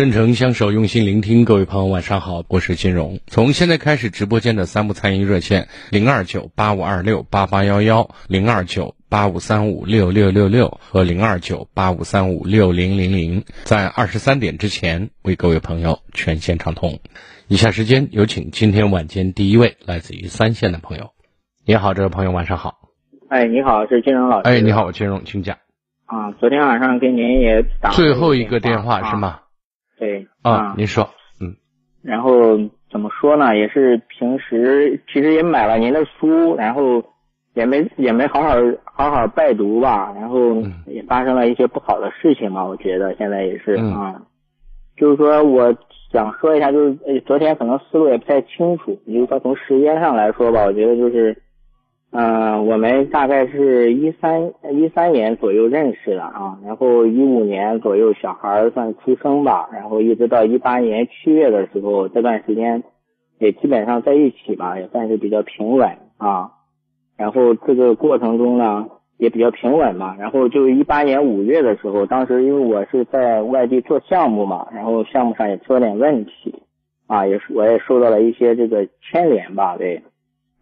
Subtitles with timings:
[0.00, 1.44] 真诚相守，用心聆听。
[1.44, 3.20] 各位朋友，晚上好，我是金荣。
[3.26, 16.98] 从现在开始，直播间的三部参与热线零二九八五二六八八幺幺、零二九八五三五六六六六和零二九八五三五六零零零，在二十三点之前为各位朋友全线畅通。
[17.48, 21.10] 以下时间有请今天晚间第一位来自于三线的朋友。
[21.66, 22.88] 你好，这位朋友，晚上好。
[23.28, 24.48] 哎，你好，是金荣老师。
[24.48, 25.58] 哎，你好，我金荣，请讲。
[26.06, 29.40] 啊，昨天晚上给您也打最后一个电话是吗？
[30.00, 31.08] 对啊，您说，
[31.40, 31.54] 嗯，
[32.02, 32.58] 然后
[32.90, 33.54] 怎么说呢？
[33.56, 37.04] 也是平时其实也买了您的书，然后
[37.54, 42.64] 也没也没好好好好拜读吧，然后也发生了一些不好的事情嘛。
[42.64, 44.22] 我觉得现在也是啊，
[44.96, 45.76] 就是说我
[46.10, 51.36] 想说一下，就是昨天可能思路也不太清楚，就是说从时间上来说吧，我觉得就是。
[52.12, 62.82] 嗯，我们大概是一三一三年左右认识的啊，然后一五年左右小孩算出生吧，然后一直到一八年七月的时候，这段时间
[63.38, 66.50] 也基本上在一起吧，也算是比较平稳啊。
[67.16, 70.16] 然后这个过程中呢，也比较平稳嘛。
[70.18, 76.60] 然后就一八年五月的时候，当时因为我是在外地做项目嘛，然后项目上也出了点问题
[77.06, 80.02] 啊，也是我也受到了一些这个牵连吧，对，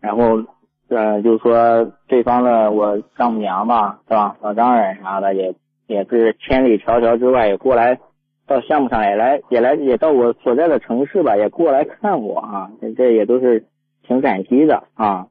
[0.03, 0.45] 然后。
[0.89, 4.37] 呃，就是说对方的我丈母娘吧，是吧？
[4.41, 5.55] 老丈人啥的也
[5.87, 8.01] 也是千里迢迢之外也过来
[8.47, 13.67] 到项目上也来也来也到我所在的城市吧，也过来看我啊，这这也都是
[14.03, 15.27] 挺感激的啊。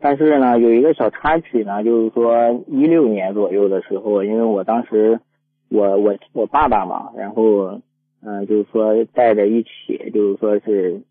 [0.00, 5.20] 但是呢，有一个小插曲呢，就是说一六年左右的时候，因为我当时
[5.70, 7.80] 我我我爸爸嘛，然后
[8.24, 11.02] 嗯，就是说带着一起，就是说是。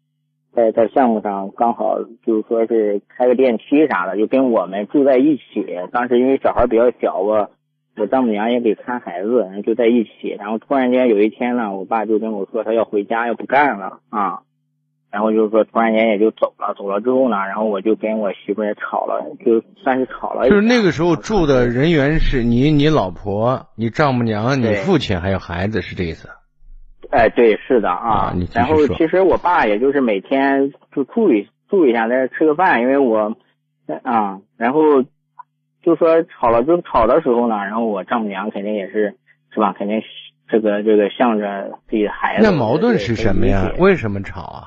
[0.53, 5.65] 在在项目上刚好就是说是开个电梯啥的，就跟我们住在一起。
[5.91, 7.49] 当时因为小孩比较小，我
[7.95, 10.35] 我丈母娘也给看孩子，然后就在一起。
[10.37, 14.39] 然后突然间有一天呢，我爸就跟我说他要回家，要不干了啊。
[15.09, 16.73] 然后就是说突然间也就走了。
[16.77, 20.49] 走了之后呢，然后我就跟我媳妇也吵了，就算是吵了。
[20.49, 26.29] 就是那个时候住的人员是你、你老婆、你丈母娘、你父亲还有孩子，是这意思？
[27.11, 28.33] 哎，对，是的啊。
[28.55, 33.35] 然后其实我爸也就是每天就住一住一下，在这吃个饭，因为我
[34.03, 35.03] 啊，然后
[35.83, 39.15] 就说吵了就吵的时候呢，然后我丈母娘肯定也是
[39.53, 39.73] 是吧？
[39.77, 40.01] 肯定
[40.47, 42.43] 这个这个向着自己的孩子。
[42.43, 43.73] 那矛盾是什么呀？
[43.77, 44.63] 为什么吵啊？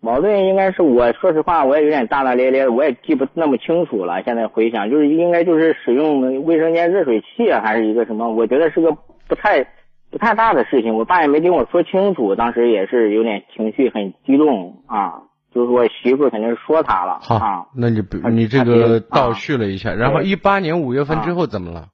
[0.00, 4.22] 矛盾应该是我说实话，我也有点大大咧咧的，我也记不那么清楚了。
[4.24, 8.28] 现在回想，就是应该就是使用卫生间热水器啊，还是一个什么？
[8.28, 8.90] 我觉得是个
[9.28, 9.68] 不太。
[10.16, 17.18] 不太大的事情，我爸也没跟我说清楚，当时也是有点情绪很激动啊，就是我媳妇肯定是说他了。
[17.20, 21.88] 好，那你你这个倒叙了一下，然后一八年五月份之后怎么了？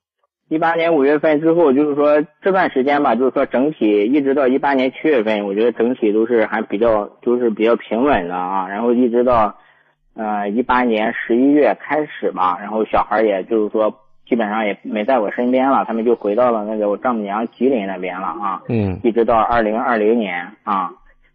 [0.49, 9.57] 一八年五月份之后，就是说这段时间吧，就是说整体一直到一八年七月份，我觉得整体都是还比较就是比较平稳的啊，然后一直到
[10.15, 13.99] 呃一八年十一月开始吧，然后小孩也就是说。
[14.27, 18.63] 基本上也没在我身边了，他们就回到了那个我丈母娘吉林那边了啊。
[18.69, 19.01] 嗯。
[19.03, 20.93] 一直到二零二零年啊，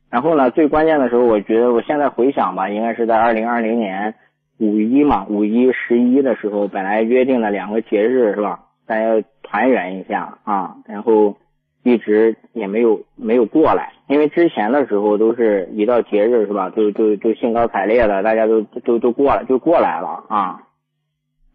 [0.09, 4.15] 然后呢，最关键的时候，我觉得我现在回想吧，应该是在二零二零年
[4.57, 8.61] 五一嘛，五一十一的时候，本来约定的两个节日是吧？
[8.87, 11.35] 大家团圆一下啊，然后
[11.83, 20.61] 一直也没有没有过来，因为之前的时候都是一到节日是吧，就就就兴高采烈的，大家都都都过来就过来了啊。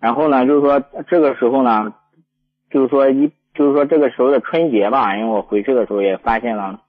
[0.03, 1.95] 然后呢，就是说这个时候呢，
[2.73, 6.81] 就是说一，就是说这个时候的春节吧，因为我回去的时候也发现了，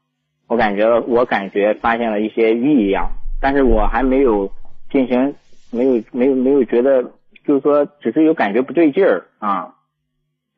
[0.48, 4.50] 我感觉我感觉发现了一些异样，但是我还没有
[4.89, 5.36] 进行，
[5.71, 7.04] 没有没有没有觉得，
[7.45, 9.75] 就是说只是有感觉不对劲儿啊，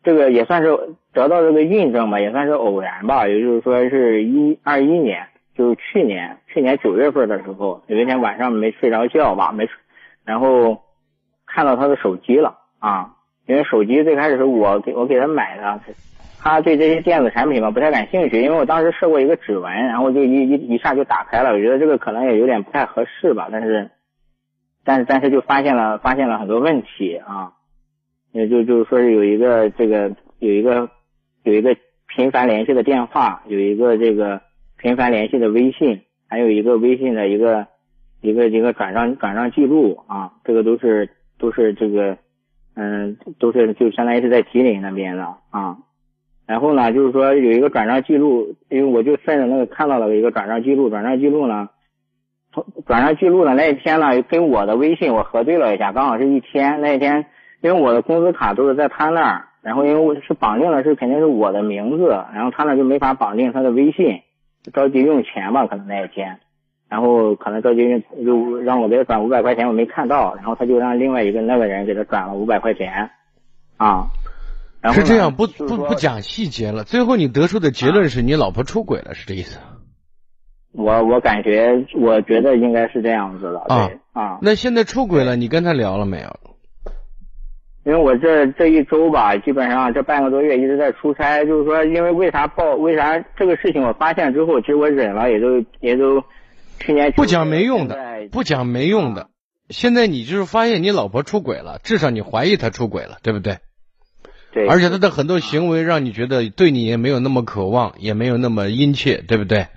[0.01, 9.75] 这个也算是得到这个印证吧，也算是偶然吧，也就是说是一二一年，就是去年去年九月份的时候，有一天晚上没睡着觉吧，没睡，
[10.23, 10.84] 然后。
[11.55, 13.15] 看到他的手机了啊，
[13.47, 15.79] 因为手机最开始是我给我给他买的，
[16.37, 23.89] 他对这些电子产品嘛不太感兴趣，因为我当时设过一个指纹，然后就一一一下就打开了，我觉得这个可能也有点不太合适吧，但是，
[24.83, 27.53] 但是但是就发现了发现了很多问题啊，
[28.33, 30.89] 也就就是说是有一个这个有一个
[31.43, 34.41] 有一个频繁联系的电话，有一个这个
[34.77, 37.67] 频繁联系的微信，还有一个微信的一个
[38.19, 42.17] 一个一个转账转账记录啊，这个都是都是这个。
[42.77, 45.77] 嗯，都是就相当于是在吉林那边的啊，
[46.45, 51.69] 然后呢，就是说有一个转账记录，因为我就顺着那个看到了一个转账记录，转账记录呢，
[52.51, 56.81] 从转账记录的那一天呢，跟我的微信我核对了一下，刚好是一天。
[56.81, 57.27] 那一天，
[57.61, 64.19] 因为我的工资卡都是在他那儿，然后因为我是绑定的是肯定是我的名字，然后他那就没法绑定他的微信，
[64.73, 66.39] 着急用钱吧，可能那一天。
[66.87, 67.81] 然后可能着急
[68.23, 73.09] 就让我给他转五百块钱，我没看到，然后他就让另外一个那个人给他转了五百块钱，
[73.77, 74.07] 啊，
[74.93, 76.83] 是这样，不不不讲细节了。
[76.83, 79.59] 最后你得出的结论是你老婆出轨了，是这意思？
[80.73, 83.59] 我我感觉，我觉得应该是这样子的。
[83.67, 86.39] 啊啊，那现在出轨了，你跟他聊了没有？
[87.83, 96.23] 因为我这这一周吧，基本上这半个多月一直在出差，就是说，因为为啥报为啥这个事情我发现之后，其实我忍了，也都也都。
[96.79, 97.97] 去年不讲没用的，
[98.31, 99.29] 不讲没用的。
[99.69, 103.57] 现在你就是发现你老婆出轨了，至少你怀疑她出轨了，对不对？
[104.51, 104.67] 对。
[104.67, 109.67] 而且她的很多行为让你觉得对你也没有那么渴望，也没有那么殷切，对不对？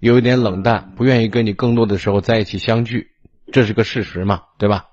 [0.00, 3.08] 有一点冷淡，不愿意跟你更多的时候在一起相聚，
[3.52, 4.86] 这是个事实嘛，对吧？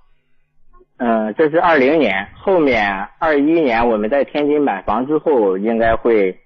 [0.98, 2.88] 嗯，这是二零年，后面
[3.18, 6.40] 二一年我们在天津买房之后，应该会，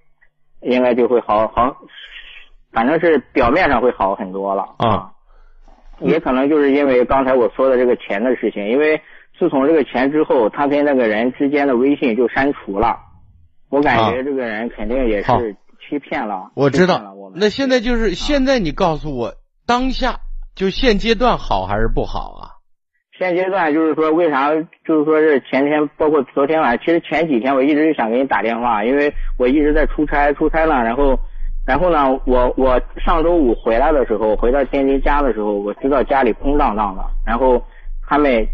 [0.61, 1.75] 应该就会好好。
[2.75, 5.11] 反正是表面上会好很多了啊，
[6.01, 9.01] 也可能就是因为刚才我说的这个钱的事情，因为
[9.39, 12.97] 自从这个钱之后，他跟那个人之间的微信就删除了，
[13.69, 16.51] 我感觉这个人肯定也是欺骗了。
[16.53, 19.35] 我知道，那现在就是现在你告诉我，
[19.65, 20.19] 当下
[20.53, 22.43] 就现阶段好还是不好啊？
[23.17, 24.53] 现阶段就是说为啥？
[24.85, 31.17] 就是说是前天，包括昨天晚上，其实前几天我一直就想给你打电话，因为我一直在出差，出差了，然后。
[31.65, 37.03] 然后呢，我我上周五回来的时候，回到天津家的时候，我知道家里空荡荡的。
[37.25, 37.59] 然后
[38.07, 38.45] 他们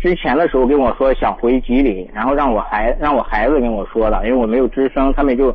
[0.00, 5.50] 之前的时候跟我说想回吉林，然后让我孩让我孩子跟我说的，因为我没有吱声，他们就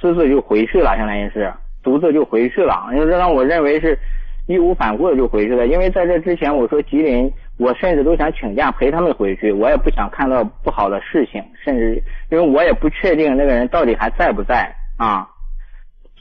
[0.00, 1.52] 私自就回去了，相当于是
[1.82, 3.98] 独自就回去了，因为这让我认为是
[4.46, 5.66] 义无反顾的就回去了。
[5.66, 15.28] 因为在这之前，我说吉林，我甚至都想请假陪他们回去，我也不想看到不好的事情，甚至因为我也不确定那个人到底还在不在啊。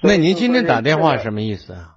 [0.01, 1.96] 那您今天打电话什么意思啊？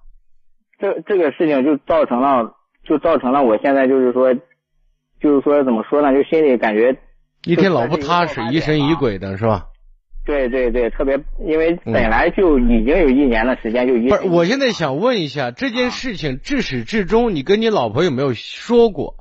[0.78, 2.54] 这这个事情就造成了，
[2.84, 4.34] 就造成了我现在就是说，
[5.20, 6.12] 就是说怎么说呢？
[6.12, 6.99] 就心里感觉
[7.44, 9.66] 一天老不踏实，疑神疑鬼的是吧？
[10.25, 14.08] 对对对，特别因为本来就已经有一年的时间就一。
[14.08, 19.16] 不是，我现在想问一下，这件事情至始至终，你跟你老婆有没有说过、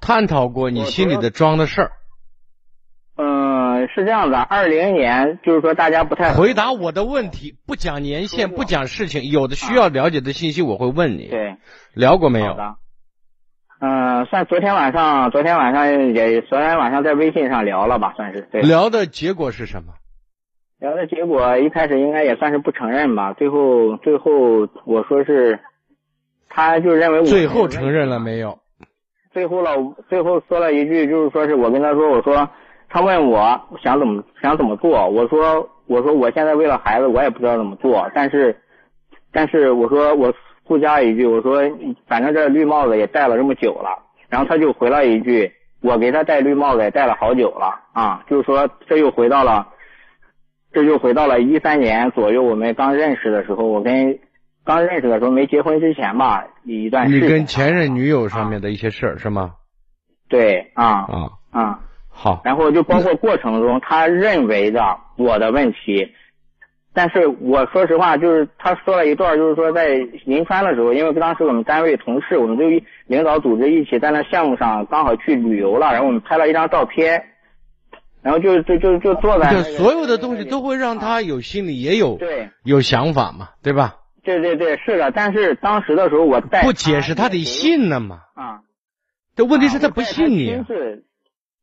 [0.00, 1.92] 探讨过你心里的装的事儿？
[3.86, 11.28] 是这样的，二零年就是说大家不太回答我的问题，不讲年限，不讲事情，有的需要了解的信息我会问你。
[11.28, 11.56] 对，
[11.94, 12.56] 聊过没有？
[13.80, 18.48] 嗯，算昨天晚上，昨天晚上也昨天晚上在微信上聊了吧，算是。
[18.50, 18.62] 对。
[18.62, 19.92] 聊的结果是什么？
[20.80, 25.60] 聊的结果一开始应该也算是不承认吧，最后最后我说是，
[26.48, 28.58] 他就认为我最后承认了没有？
[29.32, 29.70] 最后了，
[30.08, 32.50] 最后说了一句，就是说是我跟他说，我说。
[32.88, 38.56] 他问我想怎么想怎么做，我说我说我现在为了孩子，我也不知道怎么做，但是
[39.32, 40.32] 但是我说我
[40.66, 41.62] 附加一句，我说
[42.06, 45.52] 反正这绿帽子也戴了这么久了，然后他就回了一句，
[45.82, 49.68] 我给他戴绿帽子也戴了好久了啊，就是说这又回到了，
[50.72, 54.18] 这又回到了一三年左右我们刚认识的时候，我跟
[54.64, 57.10] 刚认识的时候没结婚之前吧一段。
[57.10, 59.52] 你跟前任女友上面的一些事儿是吗？
[60.28, 61.80] 对啊啊啊。
[62.20, 64.82] 好，然后就包括过程中他认为的
[65.16, 66.12] 我的问题，
[66.92, 69.94] 但是我说实话，就是他说了一段，就是说在
[70.24, 72.64] 银川的时候，因为当时我们单位同事，我们都
[73.06, 77.22] 领导组织一起在那项目上刚好去旅游了，然后我们拍了一张照片，
[78.20, 79.62] 然后就就就就坐在。
[79.62, 83.94] 所有的东西都会让他有心里也有对有想法嘛，对吧？
[84.24, 88.60] 对对对，是的，但是当时的时候我带不解释他得信呢嘛啊，
[89.36, 90.64] 这问题是他不信你。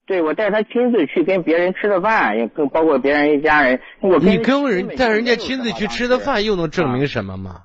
[0.07, 3.81] 对，我带他亲自去跟别人吃的饭，也更包括别人一家人。
[4.01, 7.63] 我你跟人带人家亲自去吃的饭，又能证明什么吗？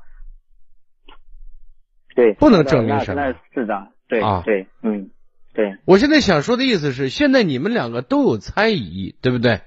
[2.15, 3.23] 对，不能证明什么。
[3.23, 5.11] 那是的，对，对，嗯，
[5.53, 5.77] 对。
[5.85, 9.61] 我现在想说的意思是，现在你们两个都有猜疑，对不对？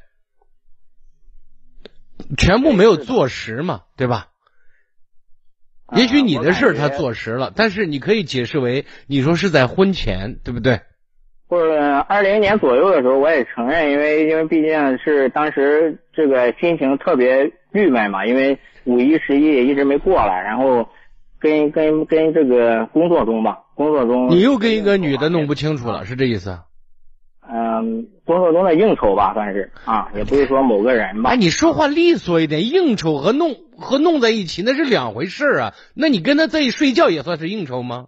[2.37, 4.29] 全部没有坐实嘛，对吧？
[5.95, 10.81] 也许你的事儿他坐实了，但是你可以解释为你说是在婚前，对不对？
[11.53, 20.89] 或者二零年左右的时候，我也承认，因为因为毕竟是当时这个心情特别郁闷嘛，因为五一十一也一直没过来，然后
[21.39, 26.57] 跟跟跟这个工作中吧，工作中你又跟一个女的弄不清楚了，是这意思？
[27.47, 31.29] 嗯，工作中的应酬吧，算是啊，也不是说某个人吧。
[31.29, 35.73] 哎，你说话利索一点，应酬和弄和弄在一起那是两回事啊。
[35.93, 38.07] 那你跟他在一起睡觉也算是应酬吗？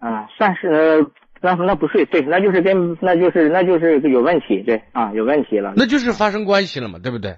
[0.00, 1.06] 啊，算是，
[1.42, 5.74] 那那不睡，对，那就是跟那就是那就是有问题，对啊，有问题了。
[5.76, 7.36] 那就是发生关系了嘛，对不对？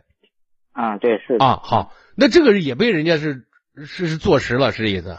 [0.73, 3.45] 啊，对，是啊，好，那这个也被人家是
[3.85, 5.17] 是是坐实了，是这意思？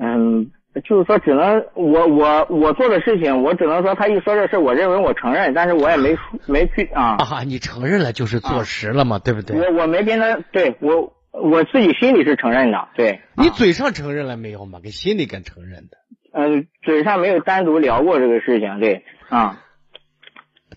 [0.00, 0.50] 嗯。
[0.86, 6.14] 就是说，只能我我我做的事情，我只能说他一说这事，我认为我承认，但是我也没
[6.46, 7.16] 没去啊。
[7.16, 9.58] 啊，你承认了就是坐实了嘛，对不对？
[9.58, 13.20] 我我没跟他，对我我自己心里是承认的，对。
[13.38, 14.80] 你嘴上承认了没有嘛？
[14.82, 15.96] 跟心里敢承认的。
[16.38, 19.62] 嗯，嘴上没有单独聊过这个事情，对啊。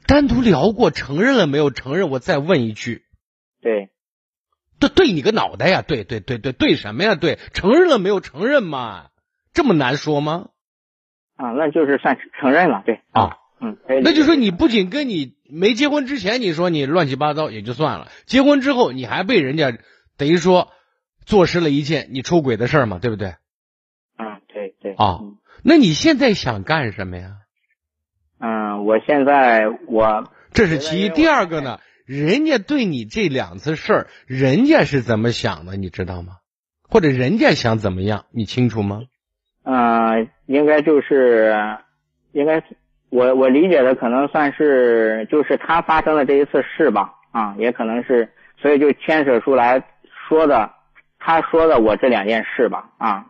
[0.07, 1.69] 单独聊过，承认了没有？
[1.69, 2.09] 承认。
[2.09, 3.03] 我再问一句。
[3.61, 3.89] 对。
[4.79, 5.81] 对对，你个脑袋呀！
[5.81, 7.15] 对对对对对，什么呀？
[7.15, 8.21] 对，承认了没有？
[8.21, 9.07] 承认嘛。
[9.51, 10.47] 这么难说吗？
[11.35, 19.77] 啊，那就是算承认了，对啊，嗯，那就说你不仅跟你没结婚之前你说你乱七八糟也就算了，结婚之后你还被人家
[20.17, 20.71] 等于说
[21.25, 23.35] 坐实了一件你出轨的事儿嘛，对不对？
[24.17, 25.19] 嗯，对对啊，
[25.63, 27.31] 那你现在想干什么呀？
[28.39, 36.37] 嗯，我现在我这是其一，第二个呢，人家对你这两次事儿，人家是怎么想的，你知道吗？
[36.87, 39.01] 或者人家想怎么样，你清楚吗？
[39.63, 41.53] 嗯，应该就是，
[42.31, 42.63] 应该
[43.09, 49.83] 我我理解的可能算是就是他发生的这一次事吧，啊，也可能是，所以就牵扯出来
[50.27, 50.71] 说的，
[51.19, 53.25] 他说的我这两件事吧，啊，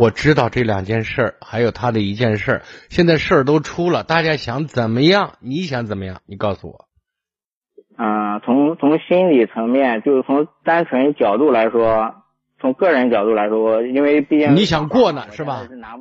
[0.00, 5.34] 我知道这两件事，还有他的一件事，现在事儿都出了，大家想怎么样？
[5.40, 6.22] 你想怎么样？
[6.24, 6.86] 你告诉我。
[7.98, 12.14] 嗯，从从心理层面，就是从单纯角度来说。
[12.62, 15.66] 从个人角度来说，因为毕竟你想过呢，是吧？
[15.68, 15.98] 是拿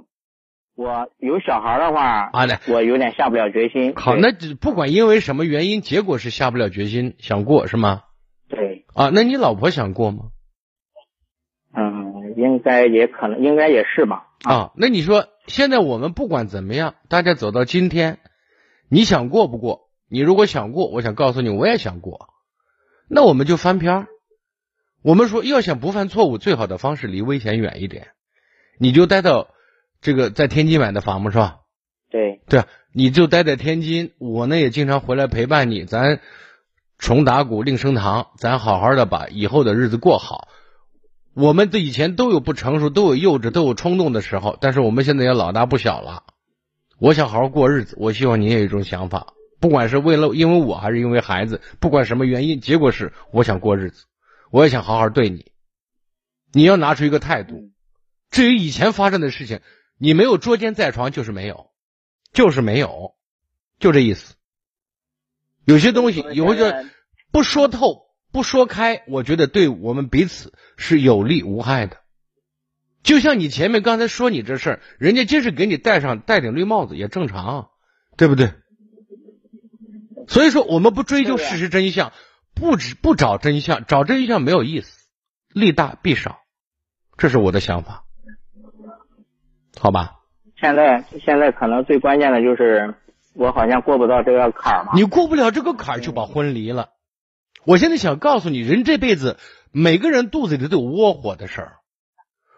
[0.75, 2.31] 我有小孩的话，
[2.69, 3.93] 我有点下不了决心。
[3.97, 8.03] 好，那不管因为什么原因，结果是下不了决心，想过是吗？
[8.47, 8.85] 对。
[8.93, 10.31] 啊，那你老婆想过吗？
[11.73, 14.27] 嗯，应该也可能，应该也是吧。
[14.43, 18.19] 啊，那你说现在我们不管怎么样，大家走到今天，
[18.89, 19.89] 你想过不过？
[20.09, 22.29] 你如果想过，我想告诉你，我也想过，
[23.07, 24.07] 那我们就翻篇儿。
[25.01, 28.07] 我们说，要想不犯错误，最好的方式离危险远一点。
[28.79, 29.49] 你就待到
[30.01, 31.59] 这个在天津买的房嘛，是吧？
[32.09, 34.13] 对对，你就待在天津。
[34.17, 36.19] 我呢也经常回来陪伴你，咱
[36.97, 40.47] 重打鼓另升堂，咱好好的把以后的日子过好。
[41.39, 46.25] 我们的以前都有不成熟，都有幼稚，都有冲动的时候，但是我们现在也老大不小了。
[46.97, 54.03] 我想好好过日子，我希望你也有一种想法，不管是为了因为我还是因为孩子，不管什么原因，结果是我想过日子。
[54.51, 55.53] 我也想好好对你，
[56.51, 57.71] 你要拿出一个态度。
[58.31, 59.61] 至于以前发生的事情，
[59.97, 61.67] 你没有捉奸在床就是没有，
[62.33, 63.15] 就是没有，
[63.79, 64.35] 就这意思。
[65.63, 66.65] 有些东西以后就
[67.31, 71.97] 不说透、不说开，我觉得对我们彼此是有利无害的。
[73.03, 77.69] 就像你前面刚才说你这事儿，人家即使给你戴上戴顶绿帽子也正常，
[78.17, 78.53] 对不对？
[80.27, 82.11] 所以说，我们不追究事实真相。
[82.55, 85.07] 不只不找真相，找真相没有意思，
[85.53, 86.39] 利大弊少，
[87.17, 88.03] 这是我的想法，
[89.79, 90.15] 好吧？
[90.59, 92.95] 现在现在可能最关键的就是
[93.33, 94.91] 我好像过不到这个坎儿嘛。
[94.93, 96.89] 你过不了这个坎儿就把婚离了。
[97.65, 99.37] 我现在想告诉你，人这辈子
[99.71, 101.75] 每个人肚子里都有窝火的事儿。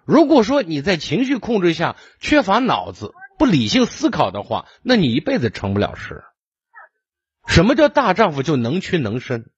[0.05, 6.23] 如果说你在情绪控制下缺乏脑子、不理性思考的话，那你一辈子成不了事。
[7.47, 9.49] 什么叫大丈夫就能屈能伸？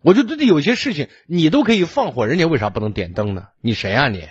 [0.00, 3.48] 我就觉得有些事情你都可以放火，人家为啥不能点灯呢？
[3.60, 4.28] 你谁啊你？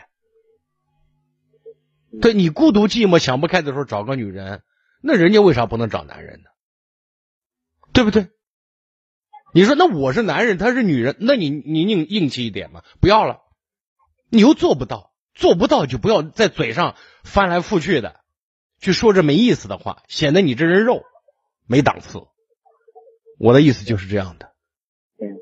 [2.22, 4.62] 对你孤独寂寞想不开的时候找个女人，
[5.02, 6.50] 那人家为啥不能找男人呢？
[7.92, 8.30] 对不对？
[9.54, 12.82] 你说那我是男人，她是女人，那你你硬硬气一点嘛？
[13.00, 13.38] 不要了，
[14.30, 18.22] 你又做不到，做不到就不要在嘴上翻来覆去的
[18.82, 21.04] 去说这没意思的话，显得你这人肉
[21.68, 22.20] 没档次。
[23.38, 24.50] 我的意思就是这样的。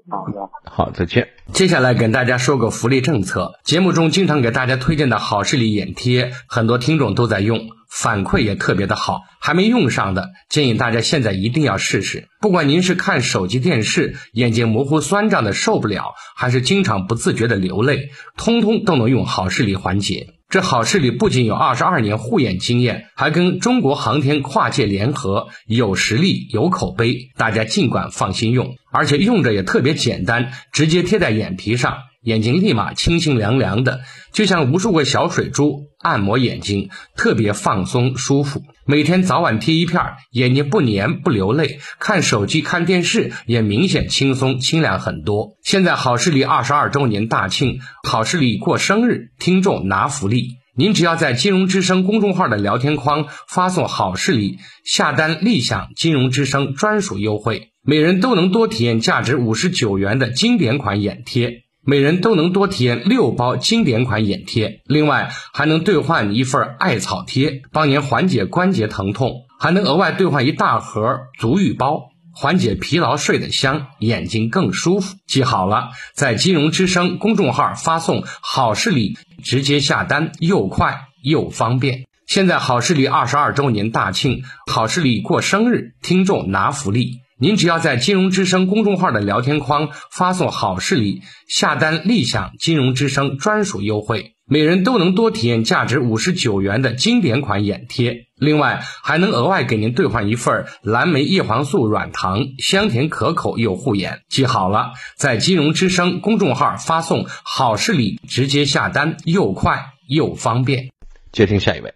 [0.10, 1.30] 好的，好，再见。
[1.54, 7.70] 接下来跟大家说个福利政策，节目中经常给大家推荐的好视力眼贴，很多听众都在用。
[7.92, 9.20] 反馈也特别的好。
[9.40, 12.28] 还没用上的，建议大家现在一定要试试。
[12.40, 20.28] 不管您是看手机、电视，眼睛模糊、酸胀的受不了，还是经常不自觉的流泪，通通都能用好视力缓解。
[20.50, 28.76] 这好视力不仅有二十二年护眼经验，还跟中国航天跨界联合，有实力、有口碑，大家尽管放心用。
[28.92, 32.00] 而且用着也特别简单，直接贴在眼皮上。
[32.22, 34.02] 眼睛立马清清凉凉的，
[34.34, 38.64] 就像无数个小水珠按摩眼睛，特别放松舒服。
[38.86, 45.58] 每天早晚贴一片，眼睛不粘不流泪，看手机看电视也明显轻松清凉很多。
[45.64, 50.58] 现在好视力二十二周年大庆，好视力过生日，听众拿福利。
[50.74, 61.66] 您只要在金融之声公众号的聊天框发送“好视力”，下单立享金融之声专属优惠，每人都能多体验价值五十九元的经典款眼贴。
[61.84, 75.16] 每人都能多体验六包经典款眼贴，另外还能兑换一份艾草贴，帮您缓解关节疼痛；还能额外兑换一大盒足浴包，缓解疲劳，睡得香，眼睛更舒服。
[75.26, 82.06] 记好了，在金融之声公众号发送“好视力”，直接下单，又快又方便。
[82.28, 87.21] 现在好视力二十二周年大庆，好视力过生日，听众拿福利。
[87.42, 104.20] 您只要在金融之声公众号的聊天框发送“好视力”，下单立享金融之声专属优惠，每人都能多体验价值五十九元的经典款眼贴，另外还能额外给您兑换一份蓝莓叶黄素软糖，香甜可口又护眼。
[104.30, 110.92] 记好了，在金融之声公众号发送“好视力”，直接下单又快又方便。
[111.32, 111.96] 接听下一位，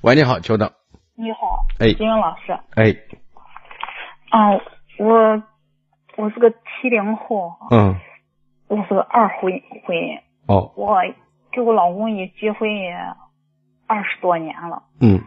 [0.00, 0.70] 喂，你好，久等。
[1.14, 2.58] 你好，哎，金英老师。
[2.70, 2.96] 哎。
[4.34, 4.50] 啊，
[4.98, 5.42] 我
[6.16, 7.94] 我是个七零后，嗯，
[8.66, 9.52] 我是个二婚
[9.86, 11.00] 婚姻，哦，我
[11.52, 12.92] 跟我老公也结婚也
[13.86, 15.20] 二十多年了，嗯，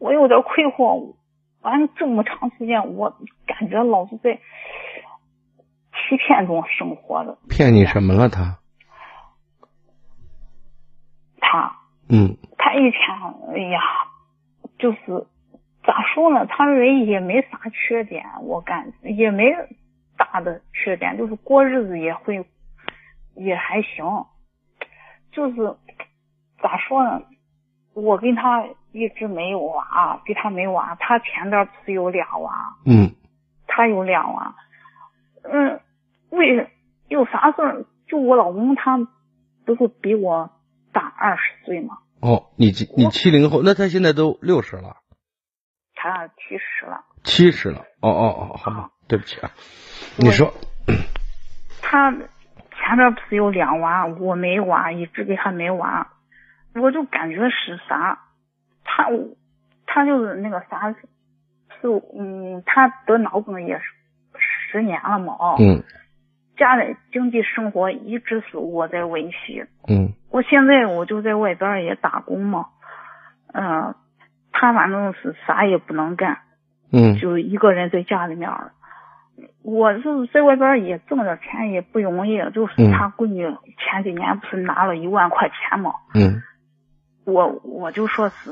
[0.00, 1.14] 我有点困惑，
[1.60, 7.38] 完了这么长时间，我感觉老是在欺骗中生活的。
[7.48, 8.58] 骗你什么了他？
[11.38, 11.76] 他，
[12.08, 13.80] 嗯，他以前，哎呀，
[14.80, 15.28] 就是。
[15.88, 16.44] 咋说呢？
[16.44, 19.54] 他人也没啥缺点，我感也没
[20.18, 22.44] 大的缺点，就是过日子也会
[23.34, 24.04] 也还行。
[25.32, 25.56] 就是
[26.62, 27.22] 咋说呢？
[27.94, 30.94] 我跟他一直没有娃，跟他没娃。
[31.00, 32.52] 他前边不是有俩娃？
[32.84, 33.14] 嗯。
[33.66, 34.54] 他有俩娃。
[35.42, 35.80] 嗯，
[36.28, 36.68] 为
[37.08, 37.86] 有啥事儿？
[38.06, 38.98] 就我老公他
[39.64, 40.50] 不是比我
[40.92, 41.96] 大二十岁吗？
[42.20, 44.98] 哦，你你七零后，那他现在都六十了。
[46.00, 49.50] 他七十了，七十了，哦哦哦，好吧，对不起啊，
[50.16, 50.54] 你说，
[51.82, 56.06] 他前面不是有两娃，我没娃，一直给他没娃，
[56.76, 58.20] 我就感觉是啥，
[58.84, 59.08] 他
[59.86, 60.94] 他就是那个啥，
[61.82, 63.84] 就嗯，他得脑梗也是
[64.70, 65.82] 十年了嘛，哦，嗯，
[66.56, 72.66] 家里经济生活一直是我在维系，嗯，我现在我就在外边也打工嘛，
[73.52, 73.96] 嗯。
[74.52, 76.38] 他反正是啥也不能干，
[76.92, 78.50] 嗯，就一个人在家里面。
[79.62, 82.38] 我是在外边也挣点钱，也不容易。
[82.52, 86.42] 就是他闺女前几年不是拿了一万块钱嘛，嗯，
[87.24, 88.50] 我我就说是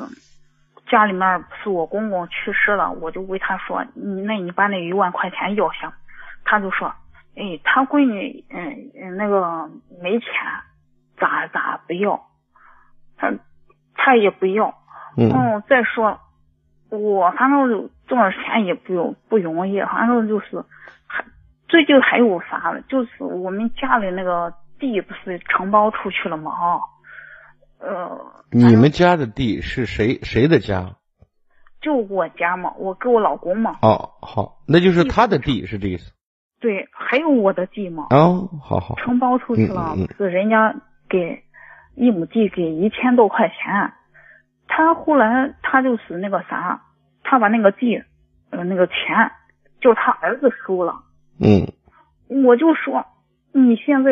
[0.88, 5.92] 家里面不是我公公去世了，我就为他说，你那你把那一万块钱要下。
[6.44, 6.94] 他就说，
[7.34, 9.68] 哎，他闺女嗯嗯那个
[10.00, 10.28] 没钱，
[11.18, 12.20] 咋咋不要？
[13.16, 13.32] 他
[13.94, 14.74] 他也不要。
[15.16, 16.20] 嗯，再说，
[16.90, 20.62] 我反正挣点钱也不用不容易，反正就是
[21.06, 21.24] 还
[21.68, 22.80] 最近还有啥了？
[22.82, 26.52] 就是我们家里那个地不是承包出去了吗？
[26.52, 26.80] 啊，
[27.80, 28.18] 呃，
[28.50, 30.96] 你们家的地是谁谁的家？
[31.80, 33.78] 就我家嘛，我跟我老公嘛。
[33.82, 36.12] 哦，好，那就是他的地是这意思。
[36.60, 38.06] 对，还有我的地嘛。
[38.10, 38.96] 哦，好好。
[38.96, 40.74] 承包出去了，是人家
[41.08, 41.42] 给
[41.94, 43.56] 一亩地给一千多块钱。
[44.68, 46.82] 他后来他就是那个啥，
[47.22, 48.02] 他把那个地，
[48.50, 48.96] 呃，那个钱，
[49.80, 51.02] 就是他儿子收了。
[51.40, 51.66] 嗯。
[52.28, 53.06] 我就说，
[53.52, 54.10] 你现在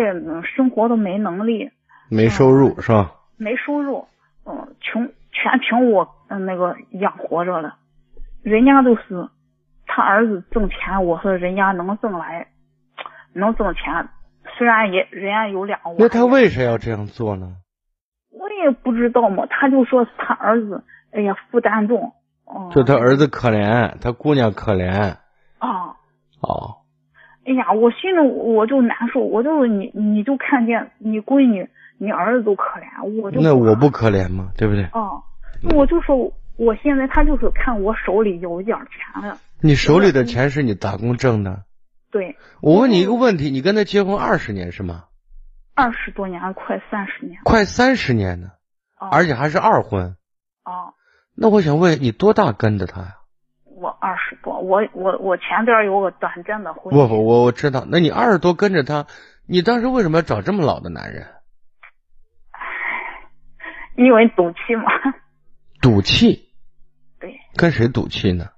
[0.56, 1.70] 生活都没能力，
[2.08, 3.12] 没收入是吧？
[3.36, 4.06] 没收入，
[4.46, 7.74] 嗯，穷全凭我嗯那个养活着了。
[8.44, 9.28] 人家都是
[9.86, 12.46] 他儿子挣钱，我说人家能挣来，
[13.32, 14.08] 能挣钱，
[14.56, 15.96] 虽然也人家有两万。
[15.98, 17.56] 那他为啥要这样做呢？
[18.38, 22.12] 我也不知道嘛，他就说是他儿子，哎呀，负担重。
[22.44, 22.70] 哦。
[22.74, 25.16] 就他儿子可怜，他姑娘可怜。
[25.58, 25.96] 啊。
[26.40, 26.76] 哦。
[27.46, 31.68] 哎呀，我心里我就难受，我就你你就看见你闺女、
[31.98, 33.40] 你儿子都可怜，我就。
[33.40, 34.50] 那我不可怜吗？
[34.56, 34.84] 对不对？
[34.92, 35.22] 哦。
[35.74, 41.62] 我就说我现在他就是看我手里有一点钱了，你手里的钱是你打工挣的？
[42.10, 45.04] 对，我问你一个问题，你跟他结婚二十年是吗？
[45.74, 48.48] 二十多年，快三十年，快三十年呢，
[48.98, 50.16] 哦而且还是二婚。
[50.64, 50.94] 哦，
[51.34, 53.16] 那我想问你多大跟着他呀？
[53.64, 57.84] 我二十多，我我我前边有个短暂的婚姻，不不，我我知道。
[57.88, 59.06] 那你二十多跟着他，
[59.46, 61.26] 你当时为什么要找这么老的男人？
[63.96, 64.84] 因为赌气嘛，
[65.80, 66.52] 赌气？
[67.20, 68.50] 对，跟谁赌气呢？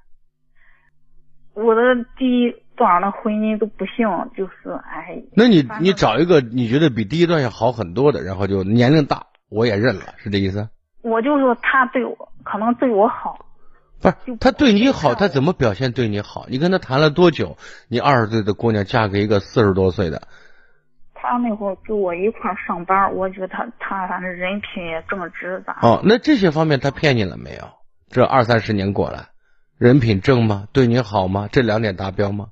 [1.55, 1.81] 我的
[2.17, 10.69] 第一段的婚姻都不行，就是哎，那你你找一个你觉得比第一段要好很多的，然后就年龄大，我也认了，是这意思？
[11.03, 13.45] 我就说他对我可能对我好，
[14.01, 16.47] 不是他对你好，他怎么表现对你好？
[16.49, 17.57] 你跟他谈了多久？
[17.89, 20.29] 你二十岁的姑娘嫁给一个四十多岁的，
[21.15, 27.69] 他那会儿跟我一块儿上班，我觉得他他反正人品也正直咋的哦，那这些方面他骗你了没有？
[28.11, 29.29] 这二三十年过来，
[29.79, 30.69] 人品正吗？
[30.73, 31.49] 对你好吗？
[31.51, 32.49] 这两点达标吗？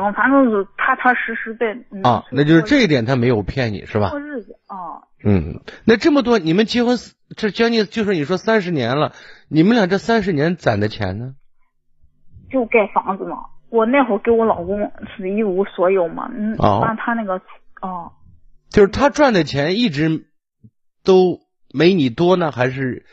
[0.00, 1.66] 还行，反正是踏踏实实的。
[1.90, 4.20] 嗯啊，那就是这一点他没有骗你是吧过？
[4.20, 6.96] 日子啊，嗯，那这么多你们结婚
[7.36, 9.12] 这将近就是你说三十年了，
[9.48, 11.34] 你们俩这三十年攒的钱呢？
[12.50, 13.36] 就盖房子嘛。
[13.68, 14.78] 我那会儿给我老公
[15.16, 17.34] 是一无所有嘛，嗯，哦把他那个
[17.82, 18.12] 哦，
[18.70, 20.28] 就是他赚的钱一直
[21.04, 21.40] 都
[21.74, 23.04] 没你多呢，还是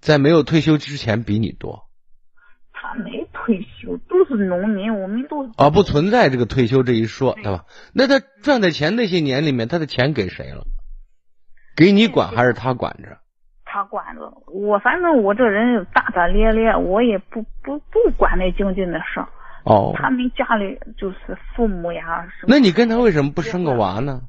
[0.00, 1.88] 在没有退休之前比你多？
[2.72, 3.23] 他没
[4.36, 7.64] 是农民，我们都啊，不存在这个退休这一说，对吧？
[7.92, 10.64] 那他赚的钱那些年里面，他的钱给谁了？
[11.76, 13.18] 给你管还是他管着？
[13.64, 14.20] 他管着
[14.52, 19.28] 我，反正我这人大大咧咧，我也不不不管那经济的事儿。
[19.64, 21.16] 哦，他们家里就是
[21.56, 22.48] 父母呀什么。
[22.48, 24.20] 那你跟他为什么不生个娃呢？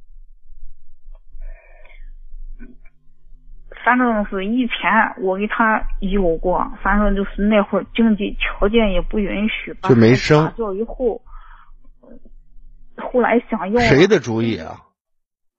[3.86, 4.76] 反正是以前
[5.21, 11.21] 我给他有过，反正就是那会儿经济条件也不允许，把就没生打掉以后，
[12.02, 12.10] 呃
[12.98, 14.82] 后来想要谁的主意啊？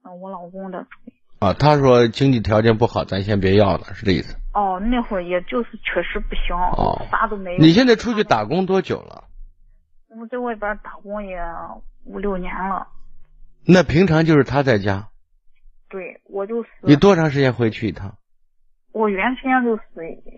[0.02, 1.12] 嗯我老公的主意。
[1.38, 4.36] 啊，他说经济条件不好，咱先别要了，是这意思。
[4.54, 7.58] 哦，那会儿也就是确实不行，哦啥都没有。
[7.58, 9.24] 你现在出去打工多久了？
[10.18, 11.38] 我在外边打工也
[12.04, 12.88] 五六年了，
[13.66, 15.08] 那平常就是他在家，
[15.88, 18.16] 对我就是你多长时间回去一趟？
[18.92, 19.82] 我原先就是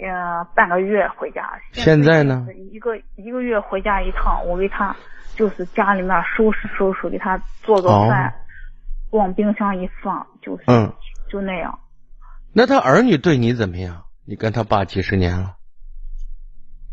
[0.05, 4.95] 呃半个月回家，现在呢一个一个月回家一趟，我给他
[5.37, 8.35] 就是家里面收拾收拾，给他做做饭，
[9.13, 10.65] 往冰箱一放，就是、
[11.31, 11.79] 就那样。
[12.53, 14.07] 那他儿女对你怎么样？
[14.27, 15.55] 你跟他爸几十年了？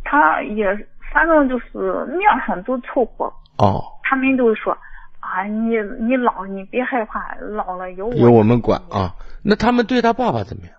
[0.03, 0.65] 他也
[1.11, 3.25] 反正就是面上都凑合，
[3.57, 4.77] 哦，他们都说
[5.25, 9.15] 啊，你你老你别害怕，老了有我由我们管啊。
[9.43, 10.73] 那他们对他爸爸怎么样？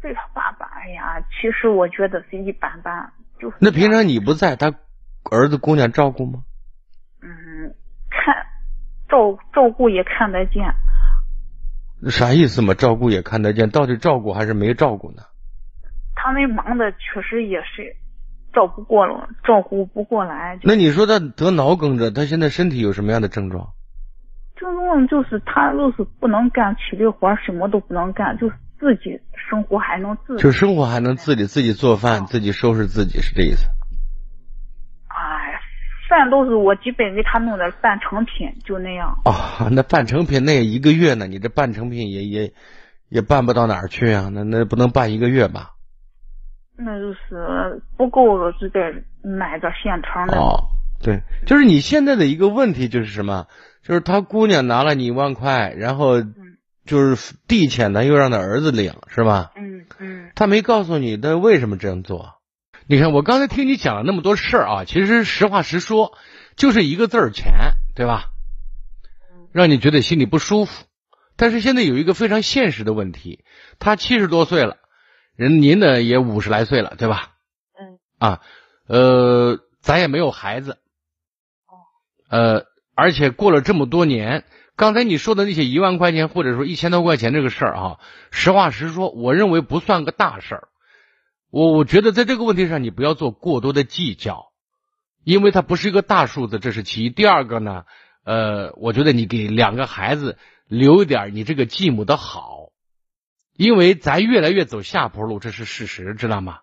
[0.00, 4.72] 对他爸爸，哎呀，其实我觉得是一般般，就是那平常你不在，他
[5.30, 6.42] 儿子姑娘照顾吗？
[7.22, 7.28] 嗯，
[8.10, 8.34] 看
[9.08, 10.64] 照照顾也看得见，
[12.10, 12.74] 啥意思嘛？
[12.74, 15.22] 照顾也看得见，到底照顾还是没照顾呢？
[16.16, 17.96] 他们忙的确实也是
[18.52, 20.58] 照顾过了，照顾不过来。
[20.62, 23.68] 那你说他得脑梗着，他现在身体有什么样的症状？
[24.56, 29.18] 症状就是他就是不能干体力活，什么都不能干，就是自己
[29.50, 30.40] 生活还能自理。
[30.40, 33.66] 就生活还能自理，自己做饭，自己收拾自己，是这意思？
[35.08, 35.60] 哎，
[36.08, 39.18] 饭都是我基本给他弄的半成品，就那样。
[39.24, 42.52] 哦，那半成品那也一个月呢，你这半成品也也
[43.08, 44.30] 也办不到哪儿去啊？
[44.32, 45.72] 那那不能办一个月吧？
[46.76, 48.80] 那就是不够了，就得
[49.22, 50.38] 买个现成的。
[50.38, 50.68] 哦，
[51.02, 53.46] 对，就是你现在的一个问题就是什么？
[53.82, 56.22] 就是他姑娘拿了你一万块，然后
[56.84, 59.50] 就是地钱呢，又让他儿子领，是吧？
[59.56, 62.34] 嗯嗯他没告诉你他为什么这样做。
[62.86, 66.12] 你看，我刚才听你讲了那么多事儿啊，其实实话实说，
[66.56, 67.52] 就是一个字儿钱，
[67.94, 68.26] 对吧？
[69.52, 70.84] 让你觉得心里不舒服。
[71.36, 73.44] 但是现在有一个非常现实的问题，
[73.78, 74.76] 他七十多岁了，
[75.36, 77.32] 人您呢也五十来岁了，对吧？
[77.78, 78.40] 嗯啊，
[78.86, 80.78] 呃，咱也没有孩子，
[82.28, 82.64] 呃，
[82.94, 84.44] 而且过了这么多年，
[84.76, 87.98] 刚才你说的那些一万块钱或者说一千多块钱这个事儿啊，
[88.30, 90.68] 实话实说，我认为不算个大事儿。
[91.50, 94.52] 我我觉得在这个问题上，你不要做过多的计较，
[95.24, 97.10] 因为它不是一个大数字，这是其一。
[97.10, 97.84] 第二个呢，
[98.24, 102.61] 呃，我觉得你给两个孩子留一点你这个继母的好，
[103.56, 106.60] 因为咱越来越走下坡路，这是事实，知道吗？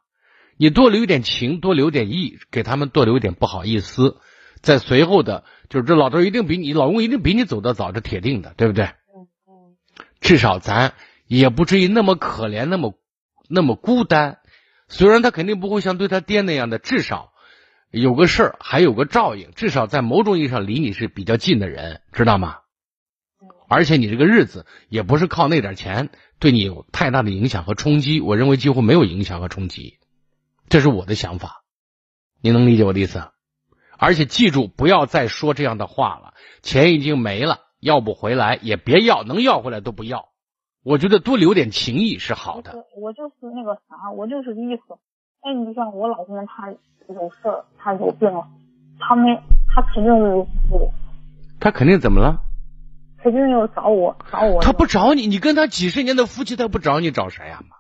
[0.58, 4.18] 你多留一点情，多留点意，给他们多留一点不好意思，
[4.62, 8.86] 在随后的，就是这老头一定比你老公一定比你走得早，这铁定的，对不对？
[8.86, 9.78] 嗯嗯
[10.20, 10.96] 至少咱
[11.28, 13.00] 也不至于那么可怜，那么
[13.50, 14.40] 那么孤单。
[14.88, 17.32] 虽然他肯定不会像对他爹那样的，至少
[17.92, 22.58] 有个事儿，还有个照应，至少在某种意义上离你是比较近的人，知道吗？
[23.70, 30.00] 而且你这个日子也不是靠那点钱对你有太大的影响和冲击，我认为几乎没有影响和冲击，
[30.70, 31.64] 这是我的想法。
[32.42, 33.28] 你能理解我的意思？
[33.98, 36.34] 而且记住，不要再说这样的话了。
[36.62, 40.30] 钱已经没了，要不回来也别要，能要回来都不要。
[40.82, 42.74] 我觉得多留点情谊是好的。
[42.96, 44.94] 我就是那个啥，我就是意思，
[45.42, 46.72] 哎，你像我老公他
[47.10, 48.48] 有事儿，他有病了，
[48.98, 49.36] 他没，
[49.76, 50.94] 他肯定有我。
[51.60, 52.42] 他肯定怎么了？
[53.22, 54.62] 肯定要找我，找我。
[54.62, 57.62] 他不找你，你跟他几十年的夫妻，他不找你找谁呀？
[57.70, 57.76] 妈，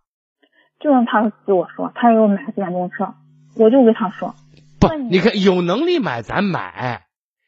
[0.79, 3.13] 就是他给我说，他要买电动车，
[3.55, 4.35] 我就跟他说。
[4.79, 7.05] 不，你看有能力买咱买，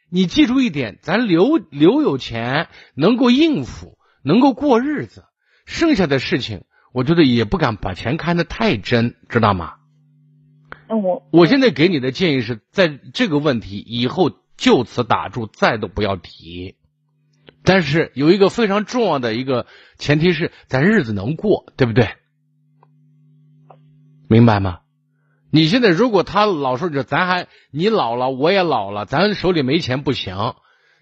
[0.09, 5.23] 你记住一点，咱留留有钱，能够应付，能够过日子。
[5.65, 9.75] 剩下的事情，我觉得也不敢把钱看得太真，知道吗？
[10.89, 16.75] 我我现在给你的建议是在这个问题以后就此打住，再都不要提。
[17.63, 22.09] 但是有一个非常重要的一个前提是，咱日子能过，对不对？
[24.27, 24.79] 明白吗？
[25.51, 30.53] 你现在如果他老说着，咱还你老了，我也老了，咱手里没钱不行。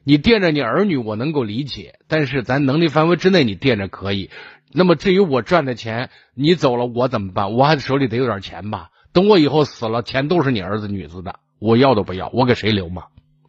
[0.03, 4.31] 你惦着你儿女，我能够理解，但是咱能力范围之内，你惦着可以。
[4.73, 7.53] 那么至于我赚的钱，你走了我怎么办？
[7.53, 8.89] 我还手里得有点钱吧？
[9.13, 13.03] 等我以后死了，钱都是你儿子女子的，我要都不要，我给谁留嘛？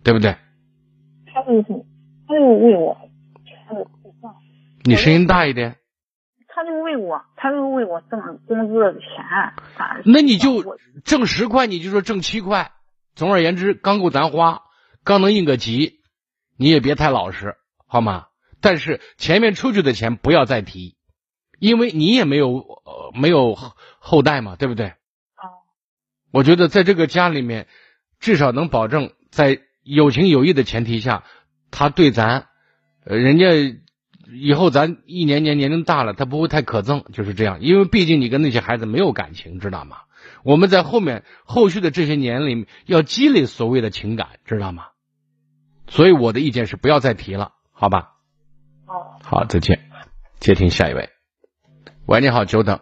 [0.05, 0.37] 对不对？
[2.31, 2.97] 他就是，他就为我，
[4.85, 5.77] 你声音大一点。
[6.47, 9.03] 他就为我，他就为我挣工资的钱。
[10.05, 12.71] 那你就挣十块，你就说挣七块。
[13.17, 14.63] 总而言之，刚够咱花，
[15.03, 16.01] 刚能应个急。
[16.57, 18.27] 你也别太老实，好吗？
[18.61, 20.97] 但是前面出去的钱不要再提，
[21.59, 23.57] 因为你也没有呃没有
[23.99, 24.87] 后代嘛，对不对？
[24.87, 25.51] 啊。
[26.31, 27.67] 我觉得在这个家里面，
[28.21, 31.25] 至少能保证在有情有义的前提下，
[31.71, 32.47] 他对咱，
[33.05, 33.47] 呃，人家
[34.33, 37.61] 以后咱一年年年龄大了，他不会太可憎，就是这样。
[37.61, 39.99] 因为毕竟你跟那些孩子没有感情，知道吗？
[40.45, 44.89] 我们在后面后续的这些年里要积累所谓的情感，知道吗？
[45.87, 48.13] 所以我的意见是不要再提了，好吧？
[48.87, 49.81] 好，好，再见。
[50.39, 51.11] 接听下一位。
[52.07, 52.81] 喂，你好，久等。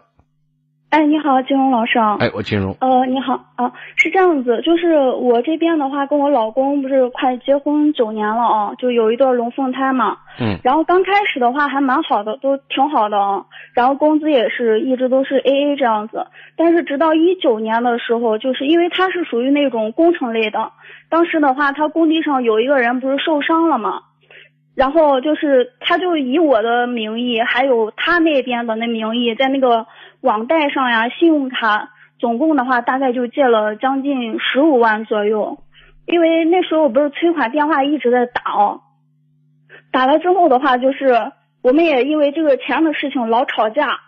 [0.89, 1.99] 哎，你好，金融老师。
[2.19, 2.75] 哎，我金融。
[2.81, 10.17] 呃，你好啊，是这样子，就是我这边的话，跟我老公不是快结婚九年了啊，就有一对龙凤胎嘛。
[10.39, 10.57] 嗯。
[10.63, 13.45] 然后刚开始的话还蛮好的，都挺好的啊。
[13.75, 16.25] 然后工资也是一直都是 A A 这样子，
[16.57, 20.71] 但是直到一九年的时候，就是因为他是属于那种工程类的。
[21.07, 24.01] 当时的话，他工地上有一个人不是受伤了嘛？
[24.75, 29.85] 然后就是他就以我的名义，还有他那边的那名义，在那个
[30.21, 35.59] 网贷上呀、信用卡，总共的话大概就借了将近十五万左右。
[36.05, 38.81] 因为那时候不是催款电话一直在打哦，
[39.91, 43.99] 打了之后的话，就是我们也因为这个钱的事情老吵架，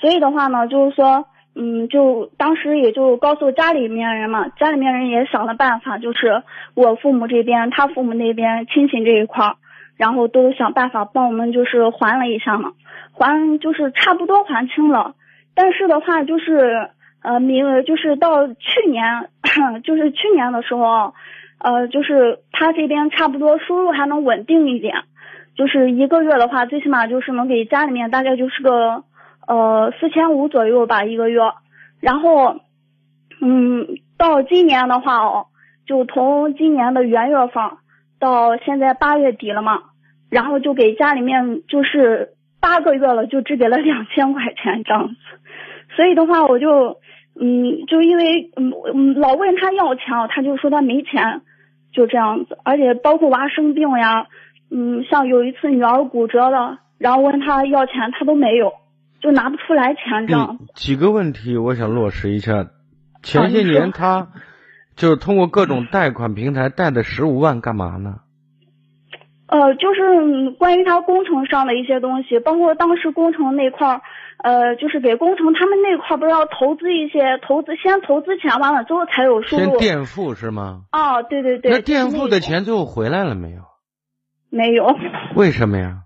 [0.00, 1.26] 所以的话呢，就是说。
[1.58, 6.42] 嗯，就当时也就告诉家里面人嘛，家里面人也想了办法，就是
[6.74, 9.54] 我父母这边，他父母那边亲戚这一块，
[9.96, 12.72] 然后都想办法帮我们就是还了一下嘛，
[13.14, 15.14] 还就是差不多还清了，
[15.56, 16.90] 但是的话就是
[17.22, 19.28] 呃明就是到去年
[19.82, 21.14] 就是去年的时候，
[21.58, 24.94] 呃就是他这边差不多收入还能稳定一点，
[25.56, 29.02] 就是一个月的话最起码就是能给家里面大概就是个。
[29.48, 31.40] 呃，四千五左右吧一个月，
[32.00, 32.56] 然后，
[33.40, 33.86] 嗯，
[34.18, 35.46] 到今年的话哦，
[35.86, 37.62] 就从今年的元月份
[38.18, 39.84] 到现在八月底了嘛，
[40.32, 45.14] 然后就给家里面就是八个月了，就只给了两千块钱这样子，
[45.96, 47.00] 所以的话我就，
[47.40, 51.40] 嗯，就因为嗯嗯老问他要钱，他就说他没钱，
[51.92, 54.26] 就这样子，而且包括娃生病呀，
[54.70, 58.72] 嗯，像有一次女儿骨折了，然后问他要钱，他都没有。
[59.18, 60.58] 就拿不出来钱，这样。
[60.74, 62.66] 几个问题，我想落实一下。
[63.22, 64.28] 前些年他
[64.94, 68.16] 就是通过各种贷款平台贷的十五万，干嘛呢？
[69.48, 74.02] 呃，就是关于他工程上的一些东西，包括当时工程那块儿，
[74.38, 79.64] 呃，就是给工程他们那块儿不是要投资一些投资，先投资钱，完了之后才有收入。
[79.64, 80.82] 先垫付是吗？
[80.92, 81.70] 哦，对对对。
[81.72, 83.62] 那垫付的钱最后回来了没有？
[84.50, 84.86] 没有。
[85.34, 86.02] 为什么呀？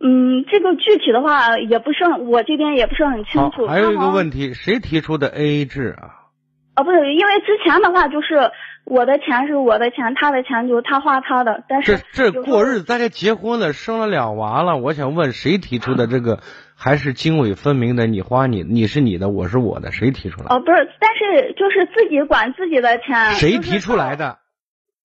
[0.00, 3.66] 嗯，这个具体的话也不是我这边也不是很清楚。
[3.66, 6.28] 还有一个问题，谁提出的 A A 制啊？
[6.74, 8.50] 啊，不是，因为之前的话就是
[8.84, 11.64] 我的钱是我的钱，他的钱就是他花他的。
[11.68, 16.40] 但是这这过日子，大家结婚了，生了俩娃了，我想问谁提出的这个
[16.76, 18.06] 还是经纬分明的？
[18.06, 20.46] 你花你，你是你的，我是我的，谁提出来？
[20.54, 23.32] 哦，不是，但是就是自己管自己的钱。
[23.34, 24.38] 谁提出来的？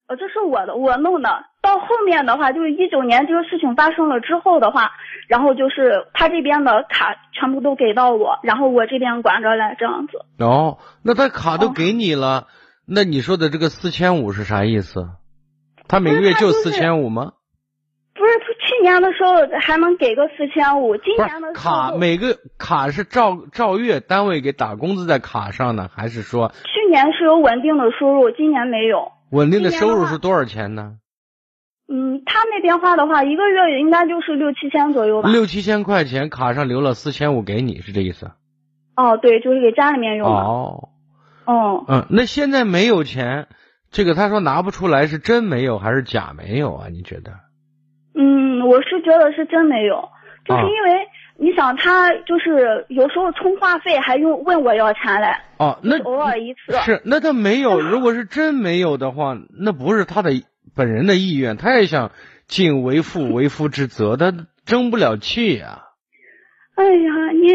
[0.08, 1.28] 呃，这是我的，我弄的。
[1.62, 4.90] 到后面的话，就是一九年这个事情发生了之后的话，
[5.28, 10.24] 然后就是他这边的卡全部都给到我，然后我这边管着来这样子。
[10.42, 12.48] 哦，那他卡都给你了，
[12.86, 15.06] 那你说的这个四千五是啥意思？
[15.86, 17.32] 他每个月就四千五吗？
[18.82, 26.52] 年的时候还能给个四千五，今年的卡每个卡是照照月单位给打工资在卡上呢，还是说？
[26.64, 29.12] 去年是有稳定的收入，今年没有。
[29.30, 30.96] 稳定的收入是多少钱呢？
[31.92, 35.30] 嗯，他那边花的话，一个月应该就是六七千左右吧。
[35.30, 38.30] 六七千块钱，卡上留了四千五给你，是这意思？
[38.96, 40.36] 哦，对，就是给家里面用的。
[40.36, 40.88] 哦。
[41.46, 41.84] 哦。
[41.88, 43.48] 嗯，那现在没有钱，
[43.90, 46.88] 这个他说拿不出来，是真没有还是假没有啊？
[46.88, 47.32] 你觉得？
[48.12, 50.08] 嗯，我是觉得是真没有，
[50.44, 55.28] 就是因为你想他就是有时候充话费还用问我要钱嘞。
[55.58, 56.72] 哦，那偶尔一次。
[56.84, 60.30] 是，那他没有，如果是真没有的话，那不是他的。
[60.72, 62.12] 本人的意愿，他也想
[62.46, 64.32] 尽为父为夫之责，他
[64.64, 65.82] 争不了气呀。
[66.76, 67.48] 哎呀，你，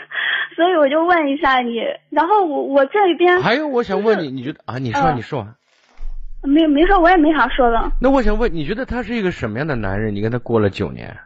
[0.54, 4.78] 所以我就问一下你，然后我我这边还有，我想问你，你觉得啊？
[4.78, 5.56] 你说，你说完。
[6.42, 7.92] 没没说，我也没啥说的。
[8.00, 10.14] 那我想问，你觉得他是一个什么样的男人？
[10.14, 11.16] 你跟他过了九年。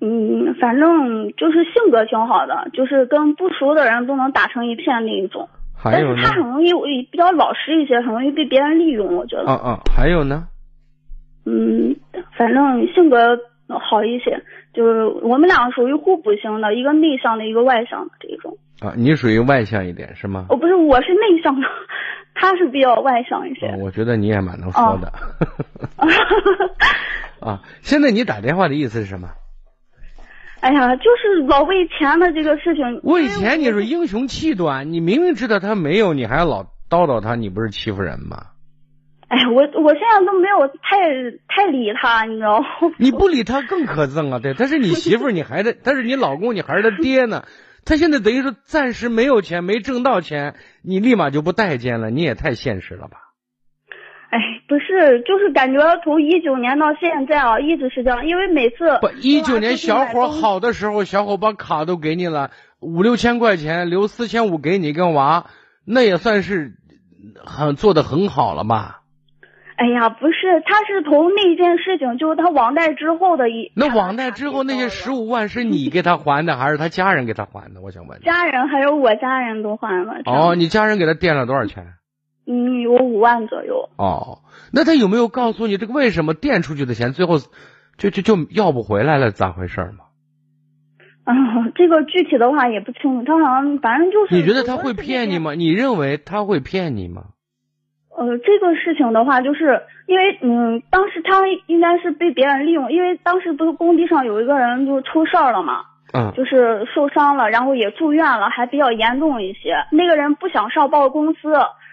[0.00, 5.48] 嗯，反正就是性格挺好的，就是跟不熟的人都能打成一片那一种。
[5.76, 6.20] 还有呢？
[6.22, 6.72] 但是他很容易
[7.10, 9.44] 比较老实一些，很容易被别人利用，我觉得。
[9.46, 10.44] 嗯嗯，还有呢？
[11.46, 11.96] 嗯，
[12.36, 14.40] 反正性格好一些，
[14.78, 18.56] 就是我们两个属于互补型的，一个内向的，一个外向的这种。
[18.78, 20.46] 啊，你属于外向一点是吗？
[20.48, 21.66] 哦，不是，我是内向的，
[22.32, 23.74] 他是比较外向一些。
[23.82, 25.12] 我觉得你也蛮能说的。
[27.44, 29.30] 啊，现在你打电话的意思是什么？
[30.60, 33.00] 哎呀，就是老为钱的这个事情。
[33.02, 38.36] 为钱，你说英雄气短，你明明知道他没有，你还要老叨叨他，你不是欺负人吗？
[39.28, 40.98] 哎，我我现在都没有太
[41.48, 42.66] 太理他，你知道吗？
[42.96, 44.38] 你不理他更可憎啊！
[44.38, 47.44] 对，他是你媳妇儿，你还是他是你老公，你还是他爹呢。
[47.84, 53.18] 他现在等于说暂时没有钱，没挣到钱，你立马就不待见了，你也太现实了吧？
[54.30, 65.46] 哎，不是，就是感觉从一九年到现在啊，一直是这样，因为每次不一九年小伙好的时候，小伙把卡都给你了，五六千块钱，留四千五给你跟娃，
[65.86, 66.72] 那也算是
[67.44, 69.00] 很做的很好了吧？
[69.78, 73.70] 哎呀，不是，他是从那件事情，就是他网贷之后的一。
[73.76, 77.80] 那网贷之后那些十五万是你给他还的，还是他家人给他还的？
[77.80, 78.20] 我想问。
[78.22, 80.22] 家人还有我家人都还了。
[80.26, 81.86] 哦，你家人给他垫了多少钱？
[82.44, 83.88] 嗯，有五万左右。
[83.96, 84.40] 哦，
[84.72, 87.36] 那他有没有告诉你这个为什么垫出去的钱最后
[87.98, 89.30] 就就就要不回来了？
[89.30, 90.06] 咋回事吗？
[91.22, 91.34] 啊，
[91.76, 94.34] 这个具体的话也不清楚，他好像反正就是。
[94.34, 95.54] 你觉得他会骗你吗？
[95.54, 97.26] 你认为他会骗你吗？
[98.18, 109.74] 呃，这个事情的话，就是因为嗯，当时他应该是被别人利用，因为当时不是工地上有一个人就出事儿了嘛，嗯，就是受伤了，然后也住院了，还比较严重一些。
[109.92, 111.52] 那个人不想上报公司，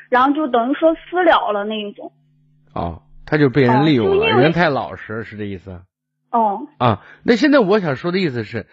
[0.09, 2.11] 然后就等于说私了了那一种。
[2.73, 5.81] 哦，他就被人利用了，人太老实，是这意思？
[6.31, 6.67] 哦。
[6.79, 8.65] 啊，那现在我想说的意思是，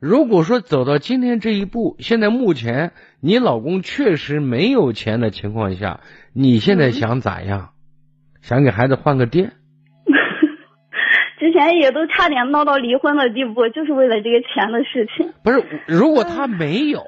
[0.00, 6.00] 如果说走到今天这一步，现在目前你老公确实没有钱的情况下。
[6.32, 7.70] 你现在想咋样？
[8.40, 9.50] 想给孩子换个爹？
[11.40, 15.32] 之前也都差点闹到离婚的地步，就是为了这个钱的事情。
[15.42, 17.02] 不是，如果他没有，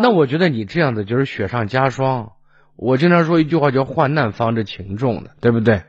[0.00, 2.32] 那我觉得你这样的就是雪上加霜。
[2.76, 5.82] 我经常说一句话叫“患难方知情重”的，对不对？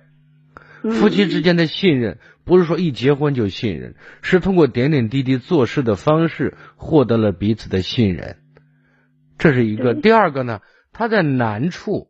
[0.92, 8.38] 夫妻之间的信任，不是说一结婚就信任，是通过点点滴滴做事的方式获得了彼此的信任。
[9.38, 9.94] 这是一个。
[9.94, 12.10] 第二个呢，他在难处。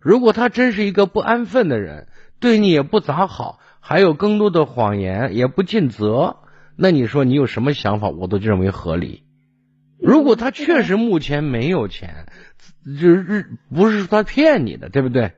[0.00, 6.36] 如果他真是一个不安分的人，对你也不咋好，还有更多的谎言，也不尽责，
[6.76, 9.24] 那你说你有什么想法，我都认为合理。
[9.98, 12.26] 如果他确实目前没有钱，
[12.98, 15.32] 就是不是说他骗你的，对不对？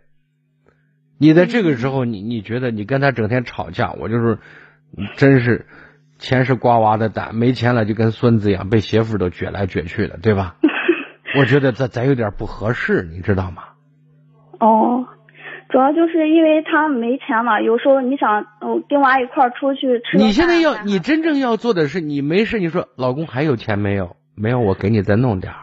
[1.23, 4.39] 你在这个时候，你你觉得你跟他整天吵架，我就是
[5.15, 5.67] 真是
[6.19, 10.57] 钱是瓜娃的胆，没钱了就跟孙子一样，被媳妇都撅来撅去的，对吧？
[11.39, 13.63] 我觉得咱咱有点不合适，你知道吗？
[14.59, 15.07] 哦，
[15.71, 20.19] 主要就是因为他没钱嘛，有时候你想，嗯，跟娃一块儿出去吃。
[20.19, 24.17] 你现在要，你真正要做的是，你没事，你说老公还有钱没有？
[24.35, 25.62] 没有，我给你再弄点儿，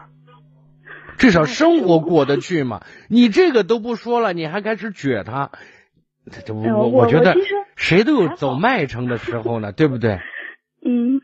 [1.20, 2.80] 至少生活过得去嘛。
[3.08, 5.52] 你这个都不说了，你还开始撅他，
[6.44, 7.34] 这我我我觉得
[7.76, 10.18] 谁都有走麦城的时候呢，对不对？
[10.84, 11.20] 嗯，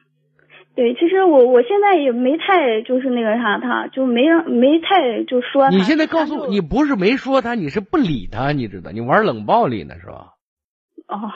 [0.75, 5.71] 对，其实我我现在也没太就是那个啥他，就没让没太就说。
[5.71, 8.93] 你现在告诉我，你不是没说他，你是不理他，你知道？
[8.93, 10.35] 你玩冷暴力呢是吧？
[11.09, 11.33] 哦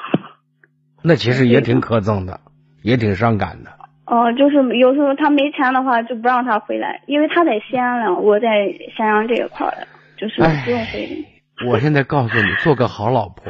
[1.02, 2.40] 那其实也挺可憎的，
[2.82, 3.70] 也挺伤感的。
[4.11, 8.48] 哦，就是有时候他没钱的话就不让他回来，因为他在西安了，我在
[8.96, 9.86] 咸阳这一块儿的，
[10.16, 11.24] 就是不用回。
[11.68, 13.44] 我现在告诉你，做个好老婆，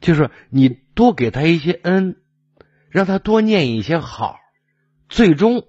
[0.00, 2.14] 就是你多给他一些恩，
[2.88, 4.36] 让他多念一些好，
[5.08, 5.64] 最终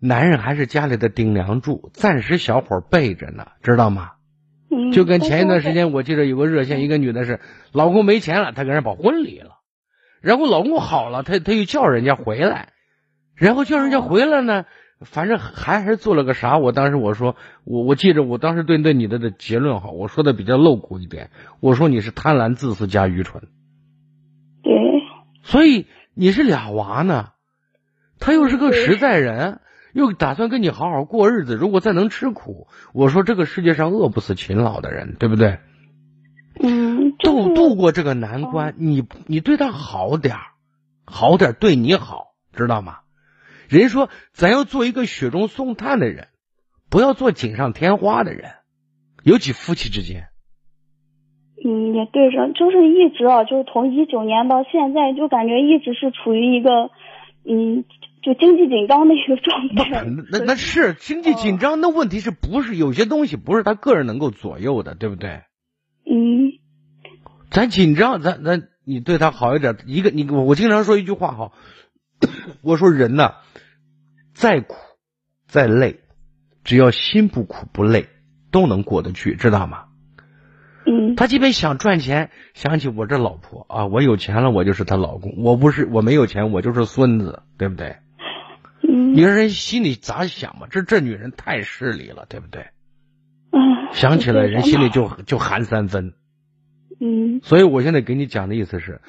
[0.00, 4.12] 男人还是家里的顶梁柱，暂时小伙儿背着呢，知道吗？
[4.68, 7.38] 嗯，就跟前一段时间，我记得有个热线，一个女的是
[7.72, 9.58] 老公没钱了，她跟人把婚离了，
[10.22, 12.70] 然后老公好了，她她又叫人家回来，
[13.40, 14.66] 然后叫人家回来呢，
[15.00, 16.58] 反正还还是做了个啥？
[16.58, 23.44] 我当时我说，我我记着我当时对对你的的结论哈，我说的比较露骨一点，我说你是贪婪、自私加愚蠢，
[24.62, 24.74] 对，
[25.42, 27.30] 所以你是俩娃呢，
[28.18, 29.60] 他又是个实在人，
[29.94, 35.60] 又打算跟你好好过日子，如果再能吃苦，我说这个世界上饿不死勤劳的人，对不对？
[37.18, 40.42] 度度过这个难关，你你对他好点儿，
[41.06, 42.98] 好点儿对你好，知道吗？
[43.78, 46.28] 人说咱要做一个雪中送炭的人，
[46.90, 48.50] 不要做锦上添花的人，
[49.22, 50.28] 尤其夫妻之间。
[51.62, 56.70] 嗯，也对上，就是一直啊，就是从一九年到现在，就感觉一直是处于一个，
[57.44, 57.84] 嗯，
[58.22, 60.04] 就经济紧张的一个状态。
[60.32, 65.42] 那那是经济紧张，那问题是不是有些东西不是他个人能够左右的，对不对？
[66.10, 66.52] 嗯
[67.50, 71.52] 咱紧张，咱咱你对他好一点，一个你我我经常说一句话哈，
[72.62, 73.34] 我说人呐，
[74.40, 74.74] 再苦
[75.48, 76.00] 再累，
[76.64, 78.08] 只要心不苦不累，
[78.50, 79.84] 都能过得去，知道吗？
[80.86, 87.96] 嗯他即便想赚钱，想起我这老婆啊，我有钱了，我就是她老公；我不是，我没有钱，我就是孙子，对不对？
[88.82, 90.66] 嗯你说人心里咋想嘛？
[90.70, 92.62] 这这女人太势利了，对不对？
[92.62, 96.14] 啊，想起来人心里就就就寒三分。
[96.98, 99.02] 嗯所以我现在给你讲的意思是，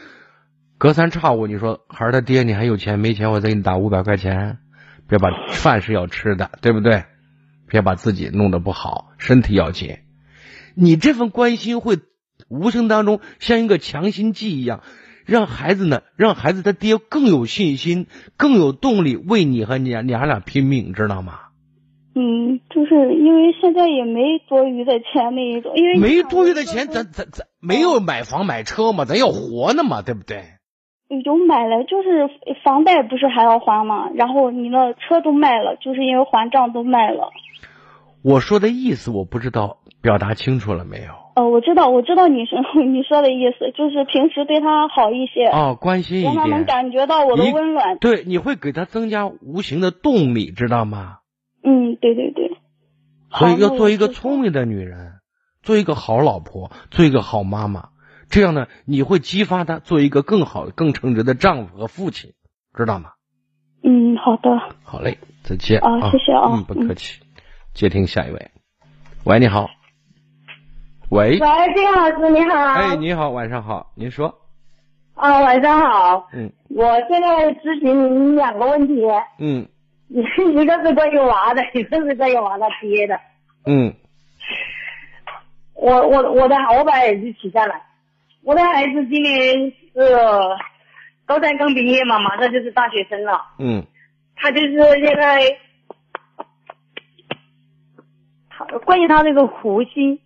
[0.78, 3.32] 隔三差五你说孩儿他爹你还有钱没钱？
[3.32, 4.58] 我再给你打五百块钱，
[5.12, 7.04] 别把饭是要吃的，对不对？
[7.68, 9.98] 别把自己弄得不好，身体要紧。
[10.74, 12.00] 你这份关心会
[12.48, 14.84] 无形当中像一个强心剂一样，
[15.26, 18.08] 让孩子呢，让孩子他爹更有信心，
[18.38, 21.40] 更有动力为你和你娘俩拼命，知道吗？
[22.16, 30.44] 嗯，就是因为现在也没多余的钱那一种，因为没多余的钱，咱咱咱没有买房买车嘛，咱要活呢嘛，对不对？
[31.24, 32.30] 有买了，就是
[32.64, 34.10] 房贷不是还要还吗？
[34.16, 37.32] 然后你那车都卖了，就是因为还账都卖了。
[38.24, 41.12] 我说的意思我不知道表达清楚了没有？
[41.36, 42.56] 呃，我知道，我知道你是
[42.86, 47.98] 你说的意思，就是平时对他好一些，哦，关心一让他能点，感觉到我的温暖。
[48.00, 51.18] 对，你会给他增加无形的动力，知道吗？
[51.64, 52.58] 嗯，对对对。
[53.34, 55.14] 所以要做一个聪明的女人，
[55.64, 57.90] 做一个好老婆，做一个好妈妈，
[58.32, 62.32] 这样呢，你会激发他做一个更好、更称职的丈夫和父亲，
[62.76, 63.12] 知道吗？
[63.84, 64.50] 嗯，好的。
[64.84, 67.22] 好嘞，再见啊谢谢啊嗯，不客气。
[67.74, 68.52] 接听下一位，
[69.26, 69.70] 喂，你好，
[71.10, 72.58] 喂，喂，金老师你好。
[72.58, 74.36] 哎，你好，晚上好，您说，
[75.16, 76.28] 啊，晚上好。
[76.34, 79.02] 嗯我现在咨询您两个问题，
[79.40, 79.68] 嗯
[80.08, 80.20] 一
[80.62, 83.20] 一个是关于娃的， 一个是关于娃他爹的。
[83.66, 83.94] 嗯
[85.74, 87.82] 我我我的我把孩子提下来，
[88.44, 90.00] 我的孩子今年是
[91.26, 93.42] 高三刚毕业嘛，马上就是大学生了。
[93.60, 93.86] 嗯
[94.36, 94.72] 他就是
[95.06, 95.40] 现在，
[98.50, 100.20] 他关于他那个胡须，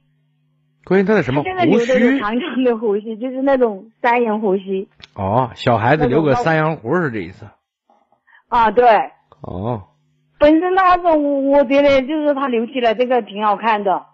[0.86, 4.88] 关于他的什么他现在胡留的是须长长的胡须，就是那种山羊胡须。
[5.16, 7.45] 哦，小孩子留个山羊胡是这意思
[8.47, 8.86] 啊，对。
[9.41, 9.89] 哦，
[10.39, 14.05] 本身他说，我我觉得就是他留起来这个挺好看的，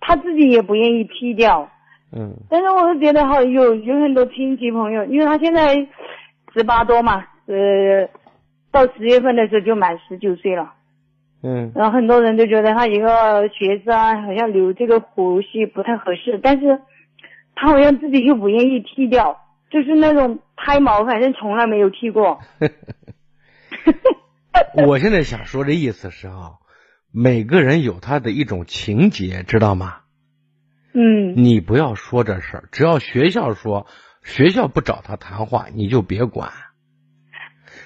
[0.00, 1.70] 他自己也不愿意剃掉。
[2.14, 5.74] 嗯但是我是觉得哈，有有很多亲戚朋友，因为他现在
[6.54, 8.06] 十八多嘛，呃，
[8.70, 10.74] 到十月份的时候就满十九岁了，
[11.42, 16.80] 嗯然后很多人都觉得他一个学生啊好像留这个胡须不太合适，但是
[17.54, 19.40] 他好像自己又不愿意剃掉，
[19.70, 22.40] 就是那种胎毛，反正从来没有剃过。
[24.86, 26.60] 我现在想说的意思是啊，
[27.10, 30.01] 每个人有他的一种情节，知道吗？
[30.94, 33.86] 嗯你不要说这事儿，只要学校说，
[34.22, 36.52] 学校不找他谈话，你就别管。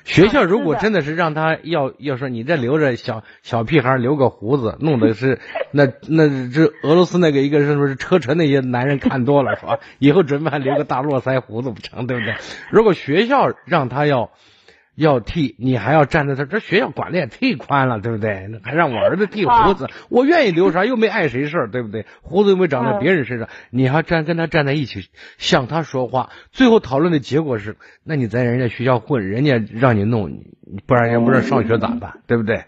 [0.05, 5.41] 学校如果真的是让他要要说你这留着小小屁孩留个胡子，弄的是
[5.73, 9.79] 那那这俄罗斯那个一个是不是车臣那些男人看多了是吧？
[9.99, 12.37] 以后准备还留个大络腮胡子不成，对不对？
[12.71, 14.31] 如果学校让他要
[14.97, 18.49] 要剃，你还要站在这，这学校管的也忒宽了，对不对？
[18.63, 22.07] 还让我儿子剃胡子，我愿意留啥，又没碍谁事儿，对不对？
[22.23, 30.43] 胡子又没长在别人身上，你还站跟他站在一起，向他说话，最后讨论的结果是，那你在人家学校混，人家让你弄，
[30.87, 32.21] 不然也不知道上学咋办？
[32.27, 32.65] 对不对？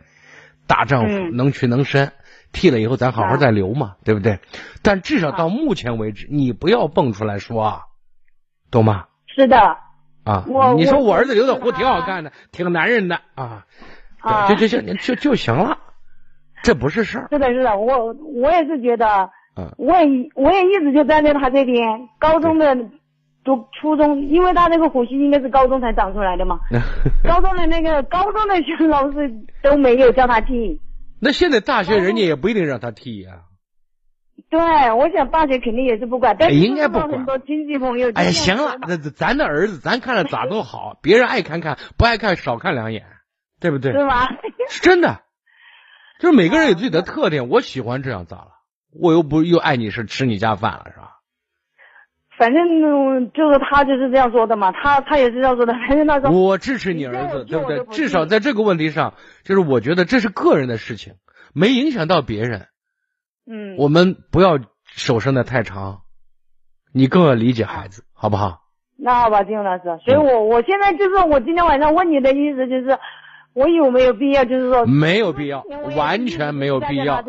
[0.66, 2.12] 大丈夫能屈能伸，
[2.52, 4.38] 剃了以后咱好好再留嘛，对不对？
[4.82, 7.80] 但至少到目前为止，你不要蹦出来说啊，
[8.70, 9.06] 懂吗？
[9.34, 9.56] 是的。
[10.28, 10.44] 啊，
[10.76, 13.64] 你说我儿子留的胡挺好看的，挺男人的啊，
[14.48, 15.78] 就就就就就行了，
[16.62, 17.28] 这不是事儿。
[17.30, 22.08] 是的，是的，我我也是觉得，嗯，我也我也一直就站在他这边。
[22.18, 22.76] 高中的
[23.42, 26.58] 读初中，因为他那个胡须应该是高中才长出来的嘛，
[27.24, 30.78] 高中的那个高中的学老师都没有叫他剃。
[31.20, 33.44] 那现在大学人家也不一定让他剃呀。
[34.50, 34.58] 对，
[34.92, 37.10] 我想大学肯定也是不管，但是应该不管。
[37.10, 38.10] 很多亲戚朋友。
[38.14, 43.04] 哎呀，行了，那咱的儿子，咱看着咋都好，别人爱看看，不爱看少看两眼，
[43.60, 43.92] 对不对？
[43.92, 44.28] 对吧？
[44.70, 45.20] 是真的，
[46.20, 48.48] 就是每个人有自己的特点，我喜欢这样咋了？
[48.98, 51.16] 我又不又爱你是吃你家饭了是吧？
[52.38, 52.64] 反正
[53.32, 56.30] 就是他就是这样说的嘛，他他也是这样说的，反正他说。
[56.30, 57.84] 我支持你儿子，对不对？
[57.86, 61.14] 至少在这个问题上，就是我觉得这是个人的事情，
[61.52, 62.68] 没影响到别人。
[63.50, 66.02] 嗯，我们不要手伸的太长，
[66.92, 68.60] 你更要理解孩子，好不好？
[68.98, 69.84] 那好吧，金老师。
[70.04, 72.98] 所以我我现在就是我今天晚上问你的意思就是，
[73.54, 75.64] 我有没有必要就是说没有必要，
[75.96, 77.22] 完全没有必要，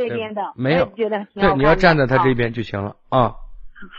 [0.56, 3.36] 没有觉得对，你要站在他这边就行了啊。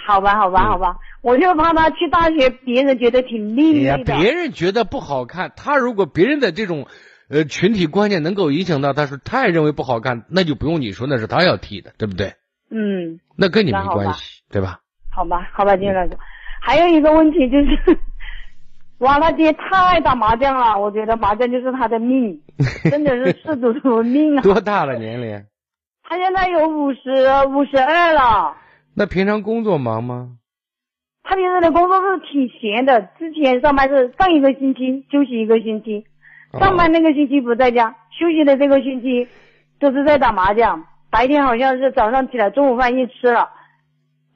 [0.07, 4.15] 好吧，好吧，好吧，我就怕他去大学，别人觉得挺另类的。
[4.17, 6.87] 别人觉得不好看，他如果别人的这种。
[7.31, 12.35] 呃，群体观念能够影响到他，是他也认为不好看，那就不用你说，那是他要剃的，对不对？
[12.71, 14.81] 嗯，那跟你没关系，对吧？
[15.11, 16.19] 好吧，好吧，金老师，
[16.61, 17.99] 还有一个问题就是，
[18.99, 22.41] 哇，他爹太爱打麻将了，我觉得麻将就是他的命，
[22.91, 24.43] 真的是嗜赌如命啊！
[24.43, 25.45] 多大了年龄？
[26.03, 27.01] 他现在有五十
[27.49, 28.57] 五十二了。
[28.95, 30.37] 那平常工作忙吗？
[31.23, 36.07] 他平时的工作是挺闲的，之前上班是上一个星期休息一个星期。
[36.59, 39.29] 上班那个星期不在家，休息的这个星期
[39.79, 40.85] 都是在打麻将。
[41.11, 43.51] 白天好像是早上起来，中午饭一吃了，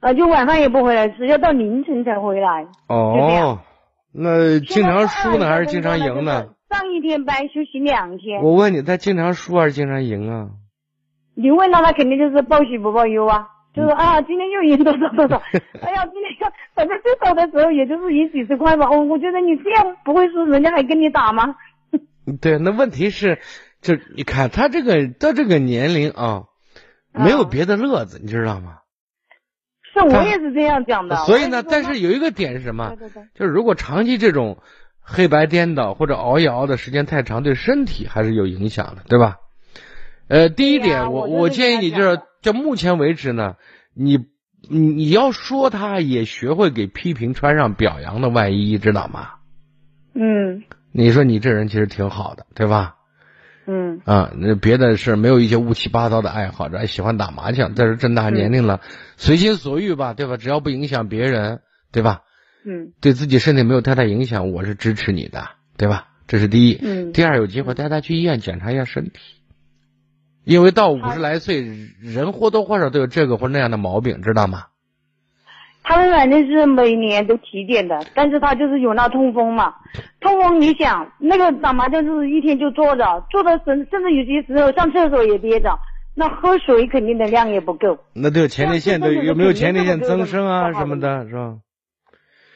[0.01, 2.67] 啊，就晚饭也不回来吃，要到凌晨才回来。
[2.89, 3.59] 哦，
[4.13, 6.47] 那经常输呢还是经常赢呢？
[6.69, 8.41] 上一天班休息两天。
[8.41, 10.49] 我问你，他经常输还是经常赢啊？
[11.35, 15.41] 你问他，他肯定就是报喜不报忧啊，就是啊，今天又赢多少多少。
[15.81, 18.89] 哎呀，今天反正最少的时候也就是赢几十块吧。
[18.89, 21.55] 我我觉得你这样不会输，人家还跟你打吗？
[22.41, 23.39] 对，那问题是，
[23.81, 26.43] 就你看他这个到这个年龄啊，
[27.13, 28.79] 没有别的乐子，你知道吗？
[29.93, 31.15] 是我也是这样讲的。
[31.25, 32.95] 所以呢，但是有一个点是什么？
[33.33, 34.57] 就是如果长期这种
[34.99, 39.37] 黑白颠倒或者熬夜熬的时间太长，对身体还是有影响的，对吧？
[40.27, 43.55] 呃，第一点，我我建议你就是，就目前为止呢，
[43.93, 44.17] 你
[44.67, 49.35] 你你要说他也学会给批评穿上表扬的外衣，知道吗？
[50.15, 50.63] 嗯。
[50.97, 52.95] 你说你这人其实挺好的，对吧？
[53.67, 58.79] 嗯啊，那别的事没有一些乌七八糟的爱好，还喜欢打麻将，但是这么大年龄了，
[59.17, 60.37] 随心所欲吧，对吧？
[60.37, 61.59] 只要不影响别人，
[61.91, 62.21] 对吧？
[62.65, 66.07] 嗯，对自己身体没有太大影响，我是支持你的，对吧？
[66.27, 66.79] 这是第一。
[66.81, 67.11] 嗯。
[67.11, 69.19] 第二，有机会带他去医院检查一下身体，
[70.45, 71.61] 因为到五十来岁，
[71.99, 74.67] 人或多或少都有这个或那样的毛病，知道吗？
[75.87, 79.75] 他们反正是每年都体检的，但是他就是有那痛风嘛。
[80.19, 85.77] 痛风，你想那个打麻将就是一天就坐着，坐的甚甚至有些时候上厕所也憋着，
[86.15, 87.99] 那喝水肯定的量也不够。
[88.13, 91.57] 那都有前列腺，都有没有前列腺增生啊什么的，是吧？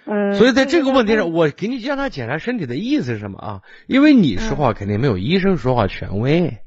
[0.07, 0.33] 嗯。
[0.33, 3.61] 所以在这个问题上，我给你让他检查身体的意思是什么啊？
[3.85, 6.57] 因为你说话肯定没有医生说话权威。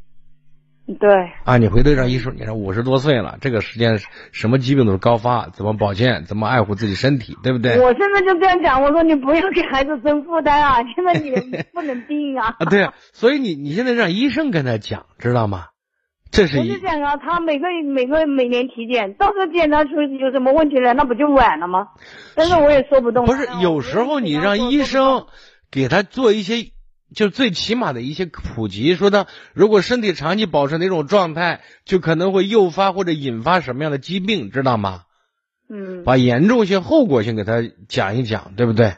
[0.95, 3.99] 对啊，你回头让医生，你说五十多岁了，这个时间
[4.33, 7.79] 什么疾病都是高发，怎么保健，怎么爱护自己身体，对不对？
[7.79, 11.31] 我现在就这样讲，我说你不要给孩子增负担啊，现在你
[11.75, 12.55] 不能病啊。
[12.59, 15.67] 啊，对啊，所以你你现在让医生跟他讲，知道吗？
[16.31, 16.59] 这是。
[16.59, 19.91] 我就讲啊，他每个每个每年体检，到时候检查出
[20.21, 21.89] 有什么问题来，那不就晚了吗？
[22.35, 23.27] 但是我也说不动。
[23.27, 25.27] 不是，有时候你让医生
[25.71, 26.73] 给他做一些。
[27.15, 35.03] 就最起码的一些普及，说的如果身体长期保持哪种状态，就可能会诱发或者引发什么样的疾病，知道吗？
[35.69, 36.05] 嗯。
[36.05, 38.95] 把严重性、后果性给他讲一讲，对不对？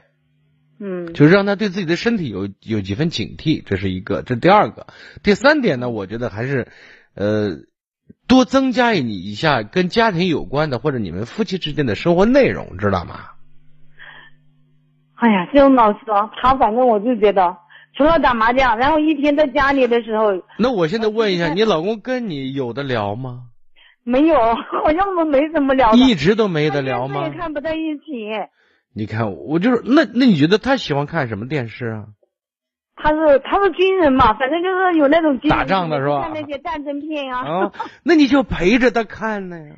[0.79, 1.13] 嗯。
[1.13, 4.23] 就是让他对自己的身体有有几分警惕，这是一个。
[4.23, 4.87] 这第二个，
[5.23, 5.91] 第三点呢？
[5.91, 6.69] 我觉得还是，
[7.15, 7.59] 呃，
[8.29, 13.31] 多增加你一下跟家庭有关的或者你们夫妻之间的生活内容，知道吗？
[15.15, 17.64] 哎呀，这种老师啊，他反正我就觉得。
[17.97, 23.45] 除了打麻将，然后一天在家里的时候那我现在问一下，你老公跟你有的聊吗？
[24.03, 24.37] 没有，
[24.83, 27.31] 好像我们没怎么聊，一直都没得聊吗？
[27.39, 28.03] 看不在一起。
[28.95, 32.05] 你看，我就是那那你觉得他喜欢看什么电视啊？
[32.97, 37.65] 他是他是军人嘛，反正就是有那种军人打仗的是吧看那些战争片啊。
[37.67, 37.73] 啊，
[38.05, 39.75] 那你就陪着他看呢呀，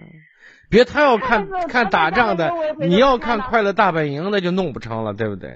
[0.69, 5.51] 别他要看看打仗的你要看《快乐大本营》，那就弄不成了，对不对？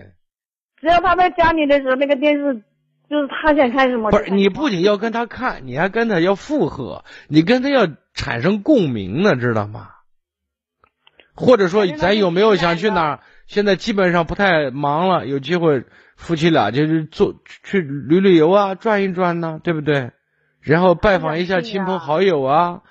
[0.81, 2.63] 只要他在家里的时候，那个电视
[3.09, 9.89] 就是他想看什么不，是你不仅要跟他看，你还跟他要附和，你跟他要产生共鸣呢，知道吗？
[11.35, 13.21] 或者说，咱有没有想去哪儿？
[13.47, 15.85] 现在基本上不太忙了，有机会
[16.17, 20.13] 夫妻俩就是做去旅旅游啊，转一转呢，对不对？
[20.61, 22.83] 然后拜访一下亲朋好友啊。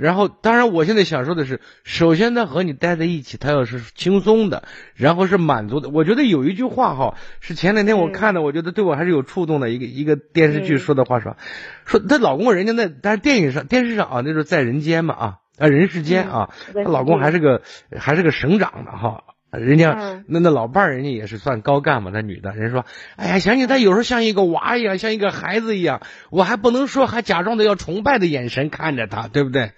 [0.00, 4.62] 然后，当然，我现在想说的是，首先他和你待在一起，他要是轻松的，
[4.94, 5.90] 然后是满足的。
[5.90, 11.36] 我觉得有一句话哈，是前两天我嗯看的，我觉得对我还是有触动的一个一个电视剧嗯说的话说，
[11.84, 17.60] 说她老公人家那，但是电影上电视上啊，那时候在人间嘛啊啊人世间啊，嗯她老公还是个
[17.98, 19.24] 还是个省长呢哈。
[19.50, 22.86] 人家、嗯那那老伴儿，人家也是算高干嘛，那女的，人家说，
[23.16, 29.72] 哎呀，想起他有时候像一个娃一样，像一个孩子一样，我还不能说，还假装的要崇拜的眼神看着他，对不对？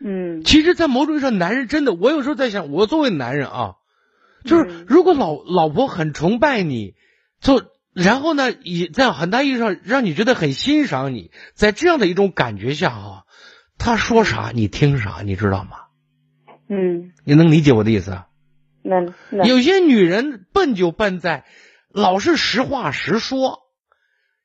[0.00, 3.74] 嗯其实，在某种意义上，男人真的，我有时候在想，我作为男人啊，
[4.44, 6.94] 就是嗯如果老老婆很崇拜你，
[7.40, 7.60] 就
[7.92, 13.22] 然后呢，也在很大意义上让你觉得很欣赏你，在这样的一种感觉下啊，
[13.76, 15.70] 他说啥你听啥，你知道吗？
[16.70, 18.27] 嗯，你能理解我的意思啊？
[18.82, 21.44] 能能有些女人笨就笨在
[21.88, 23.60] 老是实话实说，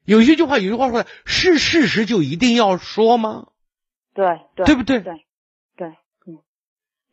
[0.05, 3.47] 有一句话，有句话说的是事实就一定要说吗？
[4.13, 4.25] 对
[4.55, 5.13] 对对不对对
[5.75, 5.87] 对，
[6.27, 6.39] 嗯，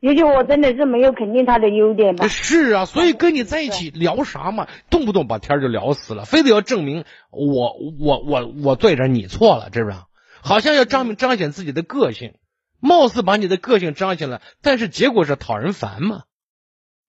[0.00, 2.28] 也许我真的是没有肯定他的优点吧。
[2.28, 10.08] 是啊，所以跟你在一起聊啥嘛，动不动把天儿就聊死了，非得要证明我我我我对着你错了，是不知道？
[10.42, 12.34] 好像要彰彰显自己的个性，
[12.80, 16.22] 貌似把你的个性彰显了，但是结果是讨人烦嘛。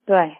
[0.05, 0.37] 对，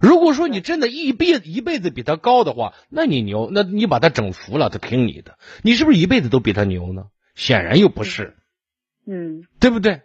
[0.00, 7.06] 如果说你真的一辈一辈子比他高的话，那你牛，那你把他整服了，他听你的，你是不是一辈子都比他牛呢？
[7.34, 8.36] 显然又不是，
[9.06, 10.02] 嗯对不对？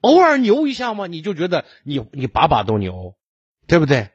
[0.00, 3.14] 偶尔牛一下嘛，你就觉得你你把把都牛，
[3.66, 4.10] 对不对？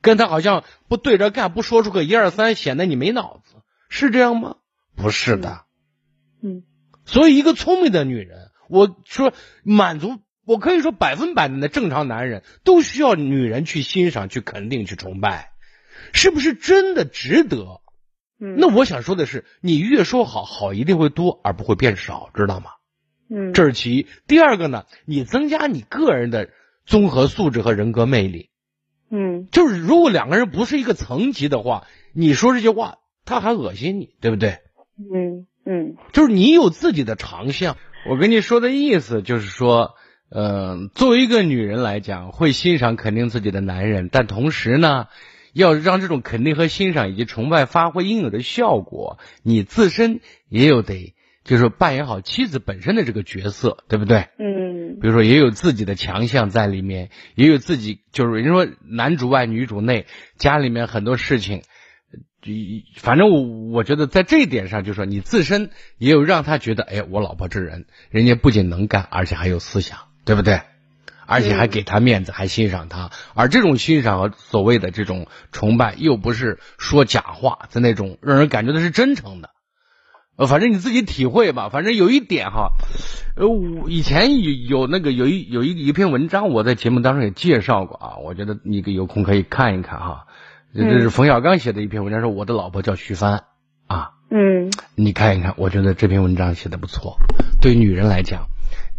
[0.00, 3.54] 跟他好像不对着干，不说出个一二三，显得你没脑子，
[3.88, 4.56] 是这样吗？
[4.96, 5.64] 不是的。
[6.42, 6.64] 嗯
[7.04, 9.32] 所以，一个聪明的女人，我说
[9.64, 15.52] 满足，我可以说百分百的正常男人都需要女人去欣赏、去肯定、去崇拜，
[16.12, 17.80] 是不是真的值得？
[18.40, 22.70] 嗯，那我想说的是，你越说好，好一定会多，而不会变少，知道吗？
[23.30, 24.06] 嗯这是其一。
[24.26, 26.50] 第二个呢，你增加你个人的
[26.84, 28.50] 综合素质和人格魅力。
[29.10, 34.58] 嗯就是如果两个人不是一个层级的话，你说这些话，他还恶心你，对不对？
[34.98, 37.76] 嗯嗯就是你有自己的长项。
[38.08, 39.94] 我跟你说的意思就是说，
[40.34, 45.08] 呃，作为一个女人来讲，会欣赏肯定自己的男人，但同时呢，
[45.52, 51.14] 要让这种肯定和欣赏以及崇拜发挥应有的效果，你自身也有得，
[51.44, 54.28] 就是扮演好妻子本身的这个角色，对不对？
[54.38, 60.06] 嗯比如说，也有自己的强项在里面，也有自己就是人说男主外女主内，
[60.36, 61.62] 家里面很多事情，
[62.40, 62.52] 就
[62.96, 70.60] 反正我我觉得在这一点上，就是说你自身也有让他觉得，哎，我老婆这人，人家不仅能干，而且还有思想，对不对？
[71.24, 79.50] 而且还给他面子，还欣赏他，而这种欣赏和所谓的这种崇拜，又不是说假话，的那种让人感觉的是真诚的。
[80.36, 81.68] 呃，反正你自己体会吧。
[81.70, 82.72] 反正有一点哈，
[83.36, 88.16] 呃，我以前有有那个有一有一一篇文章，我在节目当中也介绍过啊。
[88.16, 90.26] 我觉得你有空可以看一看哈。
[90.74, 93.44] 这这是冯小刚写的一篇文章，说我的老婆叫徐帆
[93.86, 97.16] 啊，嗯你看一看，我觉得这篇文章写的不错。
[97.60, 98.48] 对女人来讲，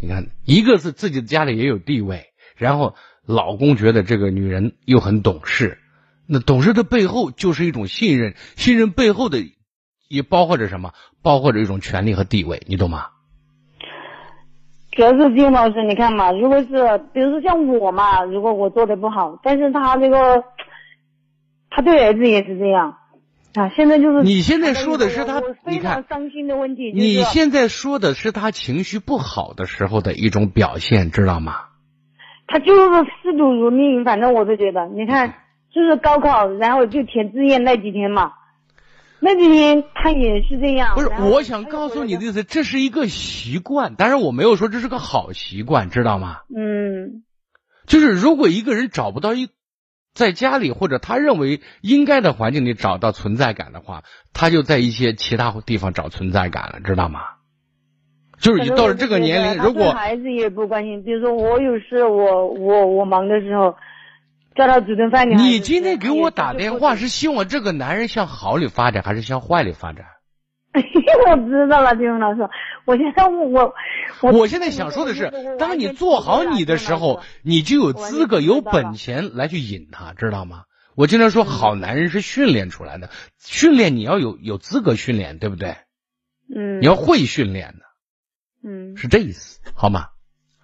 [0.04, 2.26] 你看，一个是自己的家里也有地位，
[2.56, 2.94] 然后
[3.24, 5.78] 老公觉得这个女人又很懂事，
[6.26, 9.38] 那懂事的背后就是一种信任，信任背后的
[10.08, 10.92] 也包括着什么？
[11.22, 13.06] 包括着一种权利和地位，你懂吗？
[14.92, 20.44] 主要是金老师，你看嘛，如果是比如说像我嘛，如果我做的不好，但是他这个，
[21.70, 22.94] 他对儿子也是这样
[23.54, 23.70] 啊。
[23.76, 31.54] 现在就是你现在说的是他非常伤心的问题，就是你现在说的是他情绪不好的时候的一种表现，知道吗？
[32.46, 35.34] 他就是嗜赌如命，反正我是觉得，你看，
[35.74, 38.32] 就是高考，然后就填志愿那几天嘛，
[39.18, 40.94] 那几天他也是这样。
[40.94, 46.40] 不是，我想告诉你的意思，这是一个习惯，但是我没有说这是个好习惯，知道吗？
[46.54, 47.24] 嗯
[47.86, 49.48] 就是如果一个人找不到一
[50.14, 57.20] 在家里或者他认为应该的环境里找到存在感的话，他就在一些其他地方找存在感了，知道吗？
[58.38, 63.74] 就是你到了这个年龄，如果孩子也不关心，比如说我有事，我我我忙的时候
[64.54, 65.28] 叫他煮顿饭。
[65.30, 70.06] 你今天给我打电话是希望这个男人向好里发展，还是向坏里发展？
[71.30, 72.48] 我知道了，金荣老师。
[72.84, 73.72] 我现在我
[74.20, 80.64] 我我现在想说的是，当你做好你的时候，你就有资格、有本钱来去引他，知道吗？
[80.96, 85.76] 我经常说，好男人是训练出来的，训练你要有有资格训练，对不对？
[86.54, 86.80] 嗯。
[86.80, 87.84] 你要会训练的。
[88.68, 88.96] 嗯。
[88.96, 90.08] 是这意思，好吗？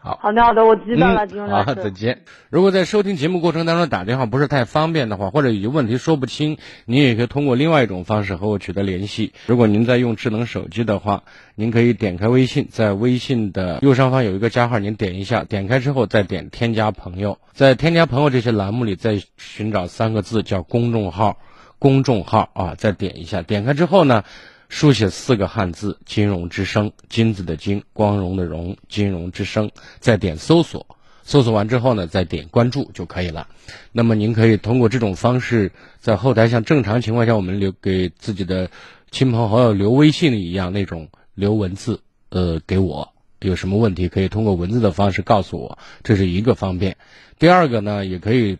[0.03, 1.66] 好好的好的，我知道了，金荣老师。
[1.66, 2.22] 好，再见。
[2.48, 9.34] 如果在收听节目过程当中打电话不是太方便的话，或者有些问题说不清，您也可以通过另外一种方式和我取得联系。
[9.44, 11.24] 如果您在用智能手机的话，
[11.55, 21.36] 您可以点开微信，在微信的右上方有一个加号，您点一下，点开之后再点添加朋友，在添加朋友这些栏目里再寻找三个字叫公众号，
[21.78, 24.24] 公众号啊，再点一下，点开之后呢。
[24.71, 29.73] 书写四个汉字“金融之声”，金子的金，光荣的荣，金融之声。
[29.99, 30.87] 再点搜索，
[31.25, 33.49] 搜索完之后呢，再点关注就可以了。
[33.91, 38.71] 那么您可以通过这种方式，在后台像正常情况下我们留给自己的
[39.11, 46.97] 亲朋好友留微信一样那种留文字，呃，给我有什么问题可以通过文字的方式告诉我，这是一个方便。
[47.41, 48.57] 第二个呢，也可以。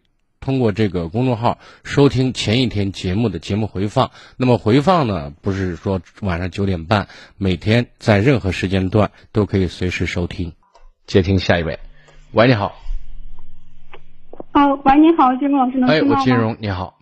[0.51, 10.53] 通过这个公众号收听前一天节目的节目回放，那么回放呢，不是说晚上九点半，每天在任何时间段都可以随时收听。
[11.07, 11.79] 接听下一位，
[12.33, 12.75] 喂，你好。
[14.51, 16.17] 啊，喂，你好，金荣老师能听到吗？
[16.17, 16.99] 哎，我金荣，你好。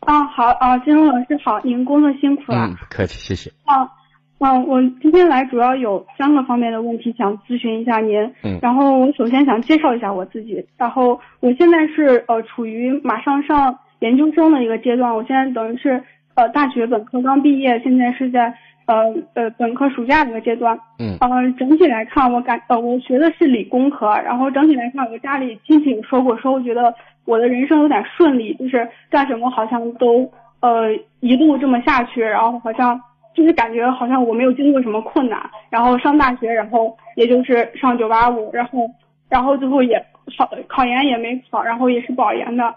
[0.00, 2.58] 啊，好啊，金荣老师好，您工作辛苦了。
[2.58, 3.52] 嗯，不客气，谢谢。
[3.64, 4.01] 啊。
[4.44, 8.20] 嗯，我今天来主要有三个方面的问题想咨询一下您。
[8.42, 8.58] 嗯。
[8.60, 10.66] 然后我首先想介绍一下我自己。
[10.76, 16.02] 然后我现在是呃处于马上上研究生的一个阶段，我现在等于是
[16.34, 18.52] 呃大学本科刚毕业，现在是在
[18.86, 20.76] 呃呃本科暑假的一个阶段。
[20.98, 21.16] 嗯。
[21.20, 26.92] 呃，整体来看，我感呃我学的是理工科，然后整体来看，我家里亲戚有说过，说我觉得
[27.26, 30.28] 我的人生有点顺利，就是干什么好像都
[30.58, 30.90] 呃
[31.20, 33.00] 一路这么下去，然后好像。
[33.34, 38.90] 就是感觉好像我没有经历过什么困难，然后上大学，然后也就是上九八五，然后
[39.28, 40.04] 然后最后也
[40.36, 42.74] 考考研也没考，然后也是保研的，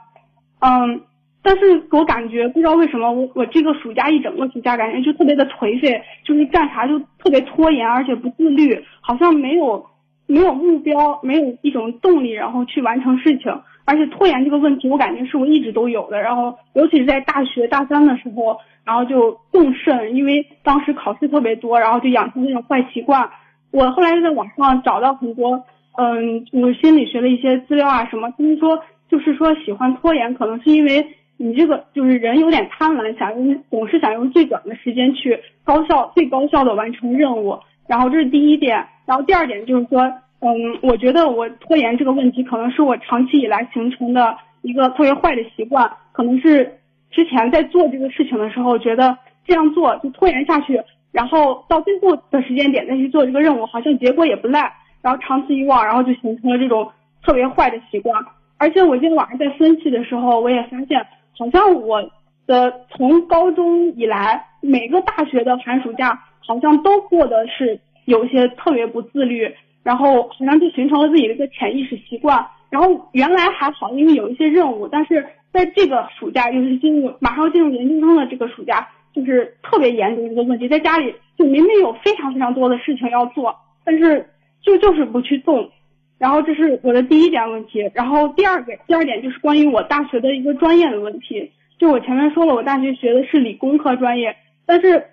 [0.60, 1.02] 嗯，
[1.44, 9.86] 但是我感觉不知道为什么我我这个暑假一整个暑假感觉就特别的颓废，就是干啥就特别拖延，而且不自律，好像没有
[10.28, 13.52] 没有目标，没有一种动力，然后去完成事情，
[13.86, 18.58] 而且拖延这个问题我感觉是我一直都有的，然后尤其是在大学大三的时候。
[18.86, 23.32] 然后就更甚，因为当时考试特别多，然后就养成那种坏习惯。
[23.72, 25.64] 我后来就在网上找到很多，
[25.98, 31.04] 嗯，就是心理学的一些资料啊什么，就是说，就是说喜欢拖延，可能是因为
[31.38, 37.58] 你这个就是人有点贪婪，想用总是想用最短的时间去高效、最高效的完成任务。
[37.88, 46.80] 然后这是第一点，然后第二点就是说，嗯，我觉得我拖延这个问题可能是我长期以来形成的一个特别坏的习惯，可能是。
[47.12, 49.18] 之前在做这个事情的时候，觉得
[49.48, 50.82] 这样做就拖延下去，
[51.14, 54.70] 然后到最后的时间点再去做这个任务，好像结果也不赖。
[55.02, 56.92] 然后长此以往，然后就形成了这种
[57.24, 58.22] 特别坏的习惯。
[58.58, 61.08] 而且我今天晚上在分析的时候，我也发现，
[61.38, 62.02] 好像我
[62.46, 69.56] 的从高中以来，每个大学的寒暑假，好像都过得是有些特别不自律，
[69.86, 72.46] 然后好像就形成了自己的一个潜意识习惯。
[72.70, 75.26] 然后原来还好，因为有一些任务，但是。
[75.56, 80.68] 在这个暑假，就是进入马上进入研究生的这个暑假，就是特别严重一个问题。
[80.68, 83.56] 在家里就明明有非常非常多的事情要做，
[83.86, 84.28] 但是
[84.62, 85.72] 就就是不去动。
[86.18, 87.90] 然后这是我的第一点问题。
[87.94, 91.50] 然后第二个第二点就是关于我大学的一个专业的问题。
[91.80, 95.06] 就我前面说了，我大学学的是理工科专业，但是，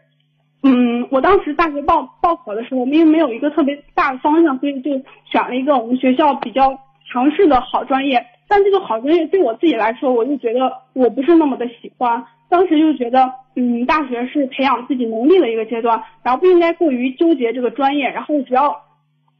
[0.64, 4.90] 嗯，我当时大学报报考的时候，因为没有一个特别大的方向，所以就
[5.24, 6.78] 选了一个我们学校比较
[7.10, 8.24] 强势的好专业。
[8.48, 12.24] 但这个好专业对我自己来说，我就觉得我不是那么的喜欢。
[12.48, 18.10] 当时就觉得，嗯，大学是培养自己能力的一个阶段，然后不应该过于纠结这个专业。
[18.10, 18.82] 然后只要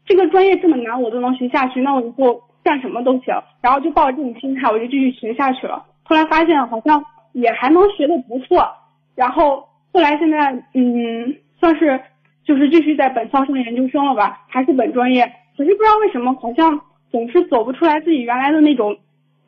[0.06, 3.34] 这个专业这么难，我都能学下去，那我以后干什么都行。
[3.60, 5.84] 然后就抱着这种心态，我就继续学下去了。
[6.04, 8.66] 后来发现好像也还能学的不错。
[9.14, 12.00] 然后后来现在，嗯，算是
[12.44, 15.32] 就是继续在本校上研究生了吧，还是本专业。
[15.56, 16.80] 可是不知道为什么，好像。
[17.12, 18.96] 总是走不出来自己原来的那种，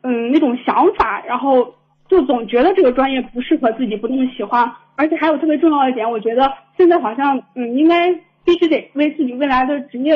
[0.03, 1.73] 嗯，那种想法，然后
[2.07, 4.71] 就总觉得这个专业不适合自己，不那么喜欢。
[4.95, 8.13] 而且还有特别重要一点，我觉得现在好像，嗯，应该
[8.45, 10.15] 必须得为自己未来的职业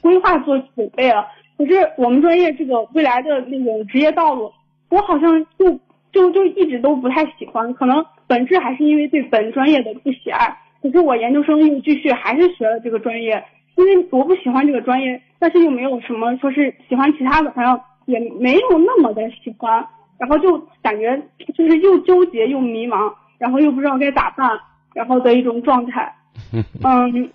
[0.00, 1.24] 规划做准备了。
[1.56, 4.52] 可是我们专业这个未来的那种职业道路，
[4.90, 5.78] 我好像就
[6.12, 10.56] 就就一直都不太喜欢，可能本质还是因为对本专业的不喜爱。
[10.80, 13.44] 可是我研究生又继续还是学了这个专业，
[13.76, 19.84] 因为我不喜欢这个专业，但是又没有什么说是喜欢其他的，好像也没有那么的喜欢，
[20.18, 21.20] 然后就感觉
[21.56, 24.48] 就是又纠结又迷茫，然后又不知道该咋办，
[24.94, 26.14] 然后的一种状态。
[26.84, 27.30] 嗯，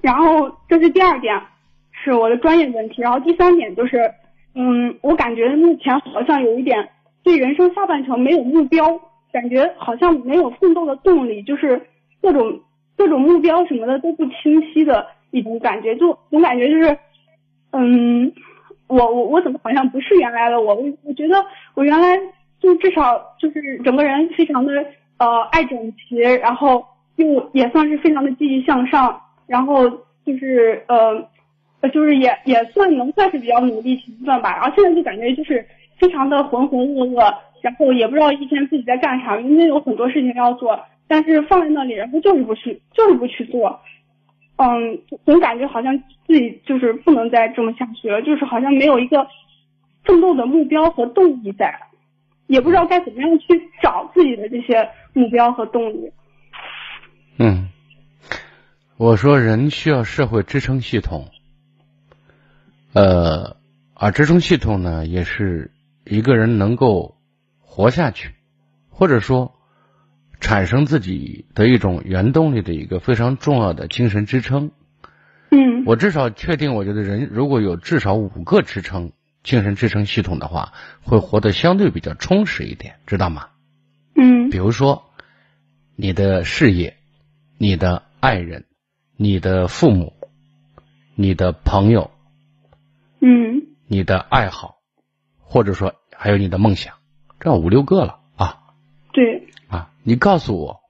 [0.00, 1.38] 然后这是第二点，
[1.92, 3.02] 是我的专业问题。
[3.02, 4.10] 然后第三点就是，
[4.54, 6.88] 嗯，我感觉目前好像有一点
[7.22, 9.00] 对人生下半程没有目标，
[9.32, 11.80] 感觉好像没有奋斗的动力，就是
[12.20, 12.60] 各种
[12.96, 16.98] 各种目标什么的都不清晰的一种感觉，就总感觉就是，
[17.72, 18.32] 嗯，
[18.86, 20.74] 我我我怎么好像不是原来的我？
[20.74, 21.36] 我我觉得
[21.74, 22.18] 我原来
[22.60, 24.72] 就至少就是整个人非常的
[25.18, 26.84] 呃爱整齐，然后。
[27.14, 29.86] 就也算是非常的积极向上，然后
[30.24, 31.22] 就是呃，
[31.90, 34.56] 就是也也算能算是比较努力勤奋吧。
[34.56, 35.62] 然后现在就感觉就是
[36.02, 43.80] 非常的浑浑噩噩，然后也不知道一天自己在干啥，因为有很多事情要做，但是放在那里，然后就是不去，就是不去做。
[44.56, 45.96] 嗯，总感觉好像
[46.26, 49.28] 自己就是不能再这么下去了，就是好像没有一个
[50.02, 51.72] 奋斗的目标和动力在，
[52.48, 53.46] 也不知道该怎么样去
[53.80, 56.10] 找自己的这些目标和动力。
[57.38, 57.68] 嗯，
[58.96, 61.28] 我说人需要社会支撑系统，
[62.92, 63.56] 呃，
[63.94, 65.70] 而支撑系统呢，也是
[66.04, 67.16] 一个人能够
[67.60, 68.34] 活下去，
[68.88, 69.54] 或者说
[70.40, 74.70] 产生自己的一种原动力的一个非常重要的精神支撑。
[75.50, 80.72] 嗯，我至少确定，我觉得人如果有至少五个支撑精神支撑系统的话，
[81.02, 83.48] 会活得相对比较充实一点，知道吗？
[84.14, 85.04] 嗯，比如说
[85.96, 86.96] 你的事业。
[87.58, 88.64] 你的爱人、
[89.16, 90.14] 你的父母、
[91.14, 92.10] 你的朋友，
[93.20, 94.78] 嗯，你的爱好，
[95.52, 96.94] 或者说还有你的梦想，
[97.38, 98.56] 这五六个了啊。
[99.12, 99.48] 对。
[99.68, 100.80] 啊，你告诉我，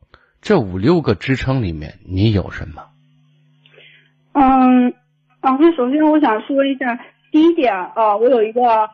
[0.41, 2.85] 这五六个支撑里面你有什么？
[4.35, 4.95] 嗯，
[5.41, 7.01] 老师，首先我想说一下，
[7.33, 8.89] 第一点啊，我有一个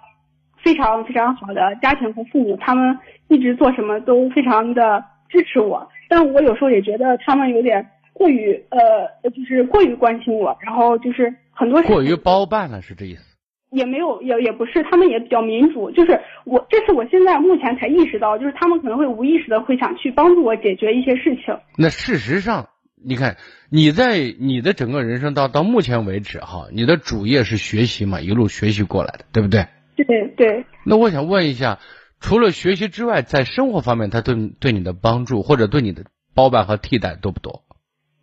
[0.64, 2.98] 非常非常好的家庭和父母，他们
[3.28, 5.90] 一直做什么都非常的支持我。
[6.08, 13.27] 但我有时候也觉得他们有点过于呃，就是过于关心我，然后就是很多过于包办了，是这意思？
[13.70, 15.90] 也没有，也也不是，他们也比较民主。
[15.90, 21.58] 就是我，这是我现在目前才意识到，就是他们可能会无意识的会想去帮助我解决一些事情。
[21.76, 22.68] 那事实上，
[23.02, 23.36] 你看
[23.70, 29.66] 你在你的整个人生到到目前为止哈，你的主业是学习嘛，一路学习过来的，对不对？
[29.96, 30.64] 对对。
[30.84, 31.78] 那我想问一下。
[32.20, 36.02] 除了学习之外，在生活方面，他对对你的帮助或者对你的
[36.34, 37.62] 包办和替代多不多？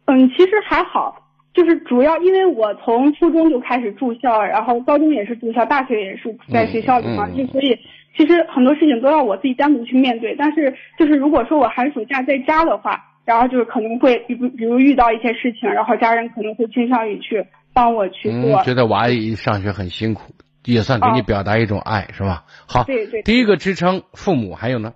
[0.03, 1.24] 嗯，其实还好，
[1.55, 7.79] 就是主要因为我从初中就开始住校，然后高中也是住校，大学也是在学校里嘛，就所以
[8.15, 10.35] 其实很多事情都要我自己单独去面对。
[10.37, 18.61] 但是就是如果说我寒暑假在家的话，然后就是可能会比比如遇到一些事情，然后家人可能会倾向于去帮我去做。
[18.63, 20.33] 觉得娃一上学很辛苦。
[20.65, 22.43] 也算给你表达一种爱，是吧？
[22.67, 23.21] 好，对对。
[23.21, 24.95] 第一个支撑父母，还有呢？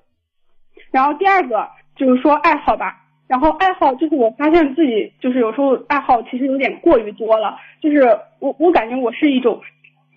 [0.90, 2.99] 然后第二个就是说爱好吧。
[3.30, 7.56] 然后爱好就是我发现自己就是有时候爱好其实有点过于多了。
[7.80, 8.00] 就是
[8.40, 9.62] 我我感觉我是一种，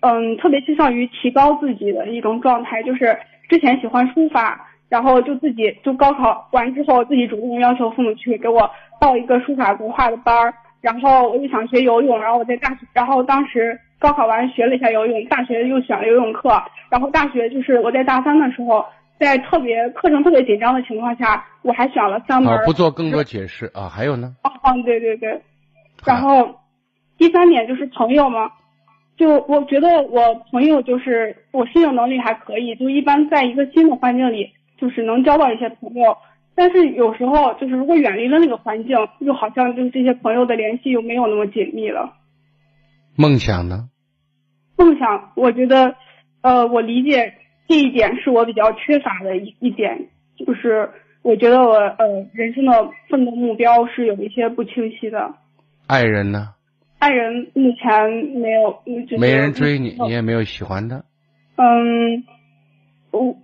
[0.01, 2.81] 嗯，特别倾向于提高自己的一种状态。
[2.83, 3.15] 就是
[3.47, 8.67] 之前喜欢书法，然后就自己就高考完之后自己主动要求父母去给我
[8.99, 10.53] 报一个书法国画的班儿。
[10.81, 13.79] 然后我就想学游泳，然后我在大学，然后当时。
[13.99, 18.85] 高考完学了一下游泳，大学又选了游泳课，然后大学就是我在大三的时候，
[19.23, 22.59] 在特别课程特别紧张的情况下，我还选了三门。
[22.65, 24.35] 不做更多解释啊，还有呢？
[24.43, 24.51] 哦，
[24.83, 25.41] 对对对，
[26.05, 26.59] 然后
[27.17, 28.51] 第三点就是朋友嘛，
[29.15, 36.17] 就我觉得我朋友就是我适应能力还可以，就一般在一个新的环境里，就是能交到一些朋友，
[36.55, 42.13] 但是有时候就是如果远离了那个环境，又好像就是这些朋友的联系又没有那么紧密了。
[43.15, 43.89] 梦想呢？
[44.75, 45.95] 梦想，我觉得，
[46.41, 47.35] 呃，我理解
[47.67, 50.07] 这一点是我比较缺乏的一一点，
[50.37, 50.89] 就是
[51.21, 55.33] 我觉得我呃人生的奋斗目标是有一些不清晰的。
[55.87, 56.49] 爱人呢？
[56.99, 58.09] 爱人目前
[58.39, 58.81] 没有，
[59.19, 61.03] 没人追你，你也没有喜欢的。
[61.57, 62.23] 嗯，
[63.11, 63.35] 我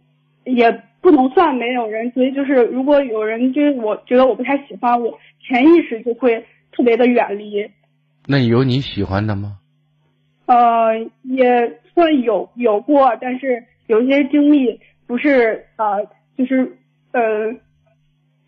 [0.45, 7.69] 也不能算没有人追，就是如果有人追，我觉得我不太喜欢，我潜意识就会特别的远离。
[8.27, 9.57] 那有你喜欢的吗？
[10.45, 16.05] 呃，也算有有过，但是有一些经历不是呃，
[16.37, 16.77] 就是
[17.11, 17.21] 呃，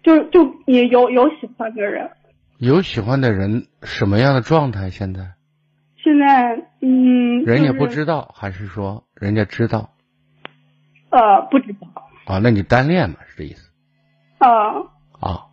[0.03, 2.11] 就就也有有喜欢的人，
[2.59, 4.91] 有喜欢的人什么样的状态？
[4.91, 5.33] 现在？
[5.97, 9.95] 现在嗯，人家不知道，还是说人家知道？
[11.09, 11.87] 呃，不知道。
[12.25, 13.71] 啊，那你单恋嘛，是这意思？
[14.37, 14.47] 呃，
[15.19, 15.47] 啊，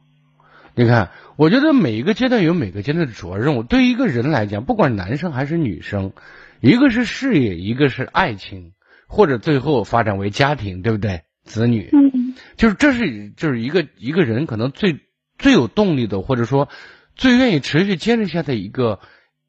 [0.74, 3.62] 你看，我觉得每一个阶段有每个阶段的主要任务。
[3.62, 6.12] 对于一个人来讲，不管男生还是女生，
[6.61, 8.72] 一个是事业，一个是爱情，
[9.09, 11.22] 或者最后发展为家庭，对不对？
[11.42, 15.00] 子女，嗯就是这是就是一个一个人可能最
[15.38, 16.68] 最有动力的，或者说
[17.16, 19.00] 最愿意持续坚持下的一个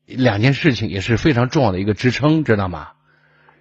[0.05, 2.93] 两件事情，也是非常重要的一个支撑，知道吗？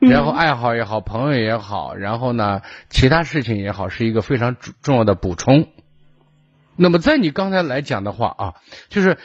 [0.01, 5.67] 嗯然后爱好也好，朋友也好，然后呢，其他事情也好，是一个非常重重要的补充。
[6.77, 8.55] 那么，在你刚才来讲的话啊，
[8.91, 9.19] 就是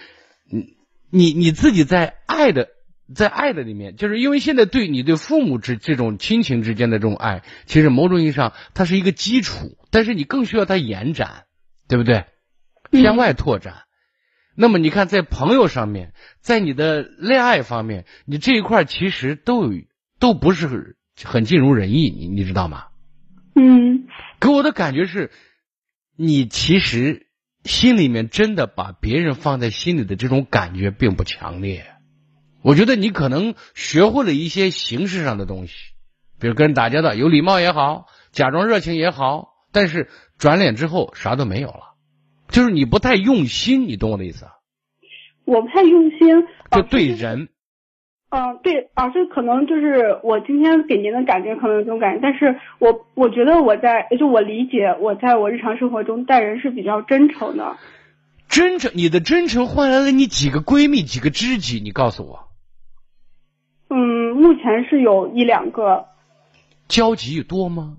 [0.49, 0.75] 你
[1.11, 2.69] 你你自己在爱的
[3.13, 11.45] 在爱的里面，就是因为现在对你对父母之这种亲情之间的这种爱，其实某种意义上它是一个基础，但是你更需要它延展，
[11.87, 12.25] 对不对？
[12.91, 13.83] 向外拓展。
[14.55, 19.81] 那么你看，在朋友上面，在你的恋爱方面，你这一块其实都有
[20.19, 22.85] 都不是很尽如人意，你你知道吗？
[23.55, 24.07] 嗯
[24.39, 25.31] 给我的感觉是，
[26.15, 27.27] 你其实
[27.63, 31.92] 心里面真的把别人放在心里的这种感觉并不强烈。
[32.63, 35.73] 我觉得你可能学会了一些形式上的东西，
[36.39, 41.95] 比如跟人打交道，有礼貌也好，假装热情也好，但是转脸之后啥都没有了，
[42.47, 44.51] 就是你不太用心，你懂我的意思啊？
[45.45, 46.19] 我不太用心。
[46.71, 47.49] 就啊对人，
[48.29, 57.75] 嗯，对，老师可能就是我今天给您的感觉可能有这种感觉，但是我我觉得我在就我理解我在我日常生活中待人是比较真诚的。
[58.47, 62.52] 真诚，你的真诚换来了你几个闺蜜、几个知己，你告诉我，嗯，
[64.53, 66.05] 目前是有一两个，
[66.87, 67.97] 交集多吗？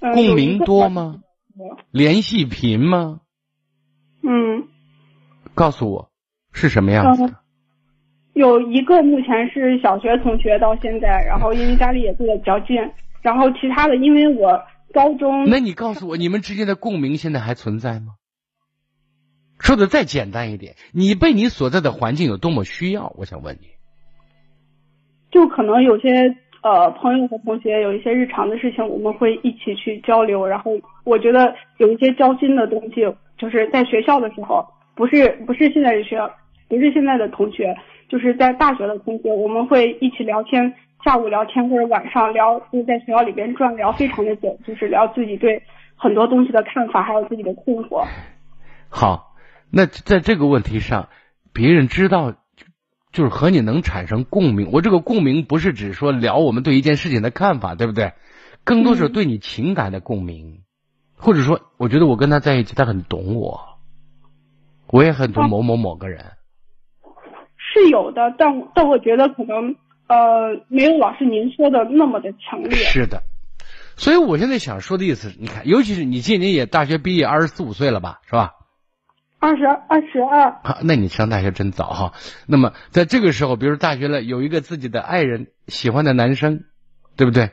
[0.00, 1.20] 嗯，共鸣多吗？
[1.92, 3.20] 联系频吗？
[4.24, 4.66] 嗯，
[5.54, 6.10] 告诉我
[6.52, 7.36] 是什么样子的？
[8.32, 12.74] 有一个目前是小学同学到现在，然后因为家里也住的比较近，
[13.20, 14.60] 然后其他的因为我
[14.92, 18.14] 高中那你告诉我，你们之间的共鸣现在还存在吗？
[19.60, 23.14] 说的再简单一点，你被你所在的环境有多么需要？
[23.16, 23.68] 我想问你，
[25.32, 30.46] 就可能有些呃朋友和同学有一些日常的事情，我们会一起去交流。
[30.46, 30.70] 然后
[31.02, 33.00] 我觉得有一些交心的东西，
[33.36, 34.64] 就是在学校的时候，
[34.94, 36.30] 不是不是现在的学校，
[36.68, 37.74] 不是现在的同学，
[38.08, 40.74] 就是在大学的同学，我们会一起聊天，
[41.04, 45.62] 下午聊天或者晚上聊，就在学校里边转聊非常的久，就是聊自己对
[45.96, 48.04] 很多东西的看法，还有自己的困惑。
[48.90, 49.32] 好，
[49.72, 51.08] 那在这个问题上，
[51.54, 52.34] 别人知道，
[53.12, 54.70] 就是和你能产生共鸣。
[54.72, 58.12] 我这个共鸣不是指说聊我们对一件事情的看法，对不对？
[58.64, 60.62] 更多是对你情感的共鸣，
[61.16, 63.60] 或者说，我觉得我跟他在一起，他很懂我，
[64.86, 66.24] 我也很懂某某某个人。
[67.56, 69.74] 是有的，但但我觉得可能
[70.06, 72.76] 呃没有老师您说的那么的强烈。
[72.76, 73.22] 是的，
[73.96, 78.52] 所以我现在想说的意思是，你看，尤其是你今年也大学毕业二十四五岁了吧，是吧？
[79.42, 82.12] 二十二十二，啊，那你上大学真早哈。
[82.46, 86.62] 那么在这个时候，比如大学了，有一个自己的爱人，喜欢的男生，
[87.16, 87.50] 对不对？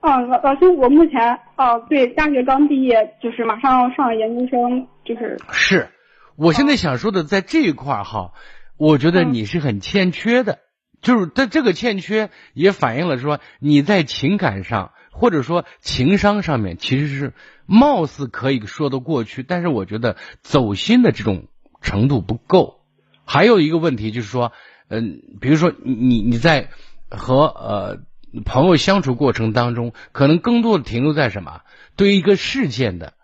[0.00, 5.88] 啊，老老师，我目前啊，对，大学刚毕业，就是马上要上研究生，就是是，
[6.36, 8.32] 我现在想说的，在这一块儿哈，
[8.76, 10.58] 我觉得你是很欠缺的，
[11.00, 17.32] 就是在这个欠缺也反映了说你在情感上或者说情商上面其实是
[17.66, 21.48] 貌似可以说得过去，但是我觉得走心的这种
[21.82, 22.80] 程度不够。
[23.24, 24.52] 还有一个问题就是说，
[24.88, 26.70] 嗯，比如说你你你在
[27.10, 27.98] 和呃
[28.44, 31.60] 朋友相处过程当中，可能更多的停留在什么？
[31.96, 33.14] 对于一个事件的。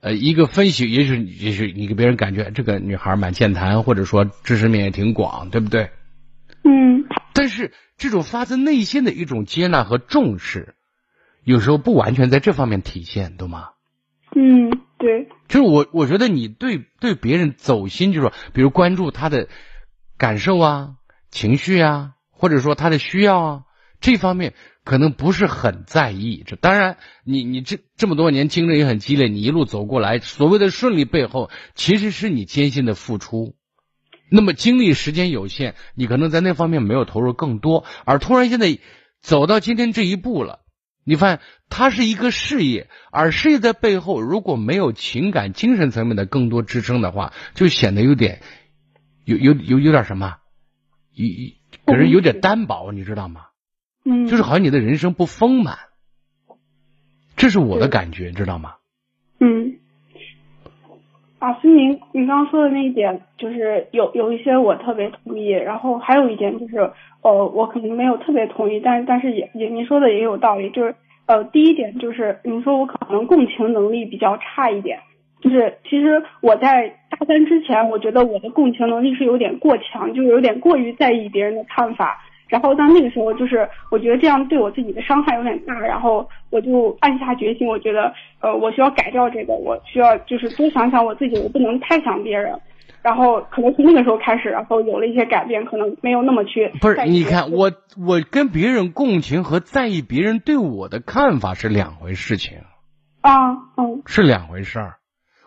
[0.00, 5.90] 呃，一个分析，也许也许你给别人感觉这个女孩蛮健谈，或者说知识面也挺广，对不对？
[6.62, 7.04] 嗯
[7.34, 10.76] 但是这种发自内心的一种接纳和重视，
[11.48, 13.70] 有时候不完全在这方面体现，懂吗？
[14.36, 14.68] 嗯，
[14.98, 19.48] 对，就是我我觉得你对对别人走心，就是说，比如关注他的
[20.18, 20.96] 感受啊、
[21.30, 23.62] 情绪啊，或者说他的需要啊，
[23.98, 24.52] 这方面
[24.84, 26.44] 可能不是很在意。
[26.46, 33.56] 这当然，你你这这么多年竞争也很激烈，你一路走过来，所谓的顺利背后，其实是你艰辛的付出。
[34.30, 38.76] 那么精力时间有限，你可能在那方面没有投入更多，而突然现在
[39.22, 40.60] 走到今天这一步了，
[41.08, 41.40] 你发现
[41.70, 48.42] 它是一个事业，而事业在背后如果没有情感、精神层面的更多支撑的话，就显得有点
[49.24, 50.36] 有有有有点什么，
[51.14, 51.24] 有
[51.86, 53.46] 给人有点单薄，你知道吗？
[54.04, 55.78] 嗯，就是好像你的人生不丰满，
[57.36, 58.74] 这是我的感觉，知道吗？
[61.40, 66.90] 嗯，老师您刚刚说的那一点，就是有有一些我特别同意，然后还有一点就是，
[67.22, 70.94] 呃，我可能没有特别同意，但是但是也也您说的也有道理，就是
[71.26, 74.98] 呃，第一点就是你说我可能共情能力比较差一点，
[75.40, 82.18] 就是其实我在大三之前，我觉得我的共情能力是有点过强，就有点过于在意别人的看法。
[82.48, 92.58] 然后到那个时候，就是我觉得这样对我自己的伤害有点大，然后我就暗下决心，我觉得呃我需要改掉这个，我需要就是多想想我自己，我不能太想别人。
[93.00, 97.06] 然后可能从那个时候开始，然后有了一些改变，可能没有那么去不是？
[97.06, 102.58] 你看我我跟别人共情和在意别人对我的看法是两回事情
[103.20, 104.96] 啊，嗯，是两回事儿。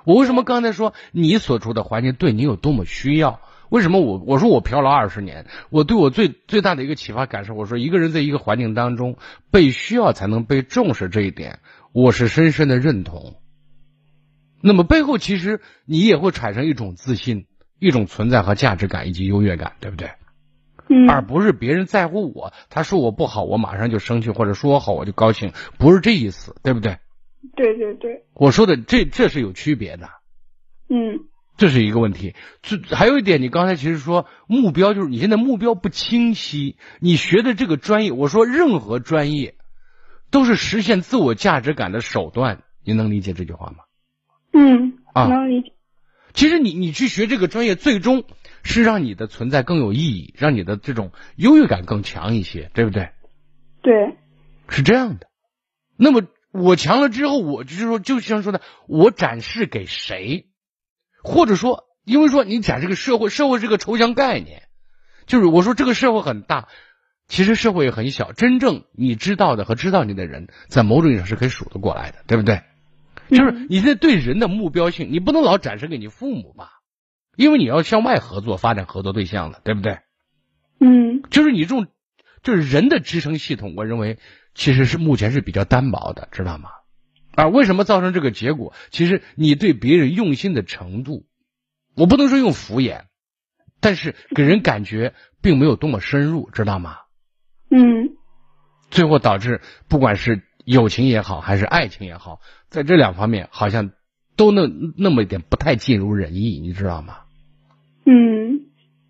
[0.06, 3.42] 我为什么刚才说你所处的环境对你有多么需要？
[3.72, 9.16] 为什么我我说我漂了二十年，我对我最最大的一个启发感受，我说一个人在一个环境当中
[9.50, 11.60] 被需要才能被重视这一点，
[11.94, 13.36] 我是深深的认同。
[14.62, 17.48] 那么背后其实你也会产生一种自信、
[17.80, 20.10] 一种存在和价值感以及优越感，对不对？
[20.90, 21.10] 嗯。
[21.10, 26.98] 而不是别人在乎我，他说我不好，我马上就生气，或者说我好我就高兴，不是这意思，对不对？
[27.56, 28.26] 对对对。
[28.34, 30.10] 我说的这这是有区别的。
[30.90, 31.31] 嗯。
[31.62, 32.34] 这是一个问题。
[32.64, 39.54] 这还有一点，你刚才其实说目标就是你现在目标不清晰，你学的这个专业，我说任何专业
[40.32, 43.84] 都是实现自我价值感的手段，你能理解这句话吗？
[44.54, 45.74] 嗯，啊，能理解。
[46.34, 48.24] 其实你你去学这个专业，最终
[48.64, 53.12] 是让你的存在更有意义，让你的这种优越感更强一些，对不对？
[53.84, 54.18] 对，
[54.68, 55.28] 是这样的。
[55.96, 60.48] 那么我强了之后，我就是说，就像说的，我展示给谁，
[61.24, 64.64] 或者说，因为说你讲这个社会，社会是个抽象概念，
[65.26, 66.68] 就是我说这个社会很大，
[67.28, 72.64] 其实社会也很小，真正你知道的和知道你的人，在某种意义上是可以数得过来的，对不对？
[73.30, 76.82] 就是你现在对人的目标性，你不能老展示给你父母吧，
[77.38, 80.00] 因为你要向外合作，发展合作对象了，对不对？
[80.80, 81.88] 嗯，就是你这种，
[82.44, 84.18] 就是人的支撑系统，我认为
[84.54, 86.72] 其实是目前是比较单薄的，知道吗？
[87.36, 88.74] 啊，为什么造成这个结果？
[88.90, 91.26] 其实你对别人用心的程度，
[91.96, 93.02] 我不能说用敷衍，
[93.80, 96.98] 但是给人感觉并没有多么深入，知道吗？
[97.70, 98.12] 嗯，
[98.90, 100.42] 最后导致不管是。
[100.64, 103.90] 友情也好，还是爱情也好，在这两方面好像
[104.38, 104.62] 都那
[104.96, 107.16] 那么一点不太尽如人意，你知道吗？
[108.06, 108.62] 嗯，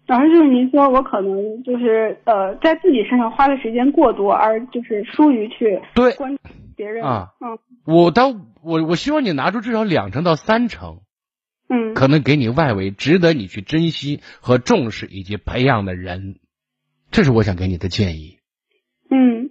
[0.07, 6.41] 然后就是您说我可能就是呃，在自己身上花的时间过多，而就是疏于去对关注
[6.75, 7.29] 别人啊。
[7.39, 11.01] 嗯，我当我我希望你拿出至少两成到三成，
[11.69, 16.39] 嗯，可能给你外围值得你去珍惜和重视以及培养的人，
[17.11, 18.39] 这是我想给你的建议。
[19.09, 19.49] 嗯。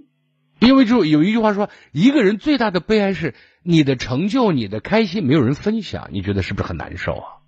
[0.60, 7.40] 因为就有一句话说，一个人最大的悲哀是你的成就、你的开心没有人分享，你觉得是不是很难受啊？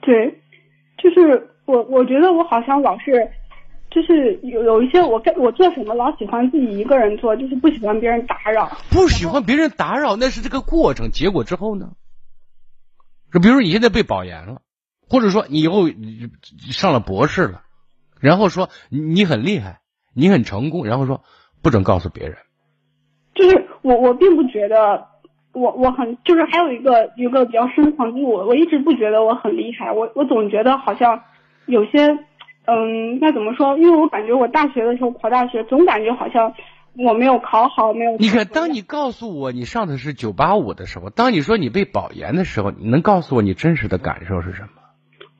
[0.00, 0.40] 对，
[0.96, 3.30] 就是我，我觉得我好像老是，
[3.94, 8.68] 就是有有一些我跟我做什么老喜欢自己一个人做，就是不喜欢别人打扰。
[8.90, 11.92] 不喜欢别人打扰，那是这个过程，结果之后呢？
[13.32, 14.60] 就比如说你现在被保研了，
[15.08, 15.88] 或者说你以后
[16.72, 17.62] 上了博士了，
[18.20, 19.80] 然后说你很厉害，
[20.14, 21.22] 你很成功，然后说。
[21.64, 22.36] 不准告诉别人，
[23.34, 25.06] 就是我，我并不觉得
[25.54, 31.22] 我我很，就是还有一个一个比较深层，就是我我一直不觉得我很厉害，我我总觉得好像
[31.64, 32.18] 有些，
[32.66, 33.76] 嗯，那怎么说？
[33.78, 36.54] 因为我感觉我大学的时候考大学，总感觉好像
[36.96, 38.16] 我没有考好，没有。
[38.18, 44.68] 你看，当你告诉我你上的是九八五的时候，当你说你被保研的时候，你能告诉我你真实的感受是什么？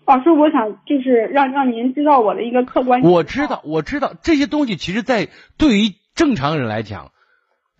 [0.07, 3.01] 老师，我想就是让让您知道我的一个客观。
[3.03, 5.29] 我知道，我知道这些东西，其实，在
[5.59, 5.95] 对于。
[6.15, 7.11] 正常人来讲，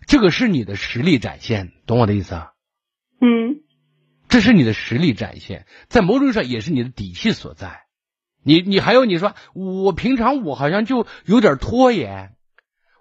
[0.07, 2.51] 这个是你的实力展现，懂我的意思啊？
[3.21, 3.61] 嗯，
[4.27, 7.84] 这是你的实力展现，在某种意义上也是你的底气所在。
[8.45, 12.35] 你你还有你说，我平常我好像就有点拖延，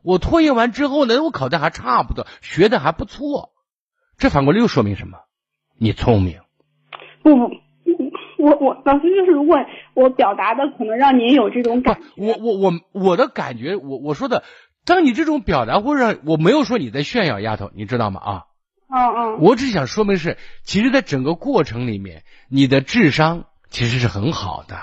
[0.02, 3.50] 我拖延完之后呢，我考的还差不多，学的还不错，
[4.16, 5.18] 这反过来又说明什么？
[5.78, 6.40] 你聪明。
[7.22, 7.50] 不不，
[8.38, 9.58] 我我老师就是，如果
[9.94, 14.42] 我表达的可能让您有这种感，我我我我的感觉，我我说的。
[14.86, 18.20] 当你这种表达会让我没有说你在炫耀，丫头，你知道吗？
[18.20, 18.42] 啊，
[18.88, 24.76] 嗯嗯，我只想说明是，其实，在整个过程里面，你的智商其实是很好的。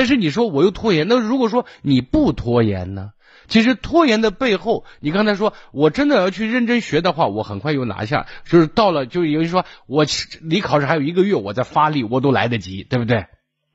[0.00, 3.10] 但是你说我又拖延，那如果说你不拖延呢？
[3.48, 8.26] 其实拖延的背后，你刚才说我真的要去认真学的话，我很快又拿下。
[8.46, 10.06] 就是到了，就有人说我
[10.40, 13.26] 离考试还有一个月，我再发力，我都来得及，对不对？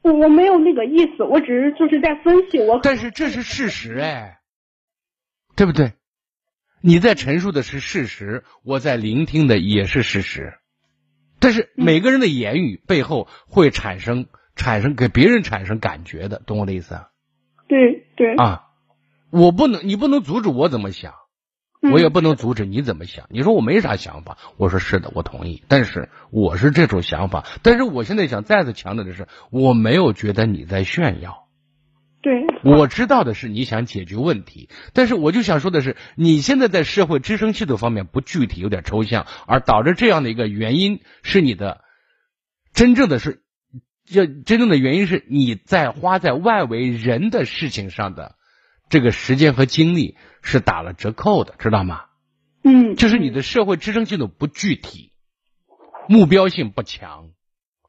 [0.02, 2.80] 我我没有那个意思，我只是就是在分析我。
[2.82, 4.40] 但是这是事实哎。
[5.56, 5.94] 对不对？
[6.82, 10.56] 你在陈述的是事实，我在聆听的也是事实。
[11.38, 14.26] 但是每个人的言语背后会产生
[14.56, 17.10] 产生给别人产生感觉的，懂我的意思啊？
[17.68, 18.68] 对对啊，
[19.32, 21.14] 我不能，你不能阻止我怎么想。
[21.92, 23.28] 我也不能阻止你怎么想。
[23.30, 25.62] 你说我没啥想法，我说是的，我同意。
[25.68, 31.48] 但是我是这种想法，但是我现在想再次强调的是，我没有觉得你在炫耀。
[32.24, 41.82] 对，我知道的是你想解决问题，但是我就想说的是，你现在在社会支撑系统方面不具体，有点抽象，而导致这样的一个原因是你的
[42.74, 43.44] 真正的是，
[44.06, 48.36] 这真正的原因是你在花在外围人的事情上的
[48.90, 52.06] 这个时间和精力是打了折扣的，知道吗？
[52.64, 55.12] 嗯，就是你的社会支撑系统不具体，
[56.08, 57.30] 目标性不强，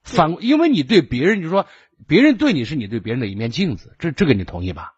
[0.02, 1.66] 反因为你对别人，就说。
[2.06, 4.92] 别人对你是你对别人的一面镜子，这这个你同意吧？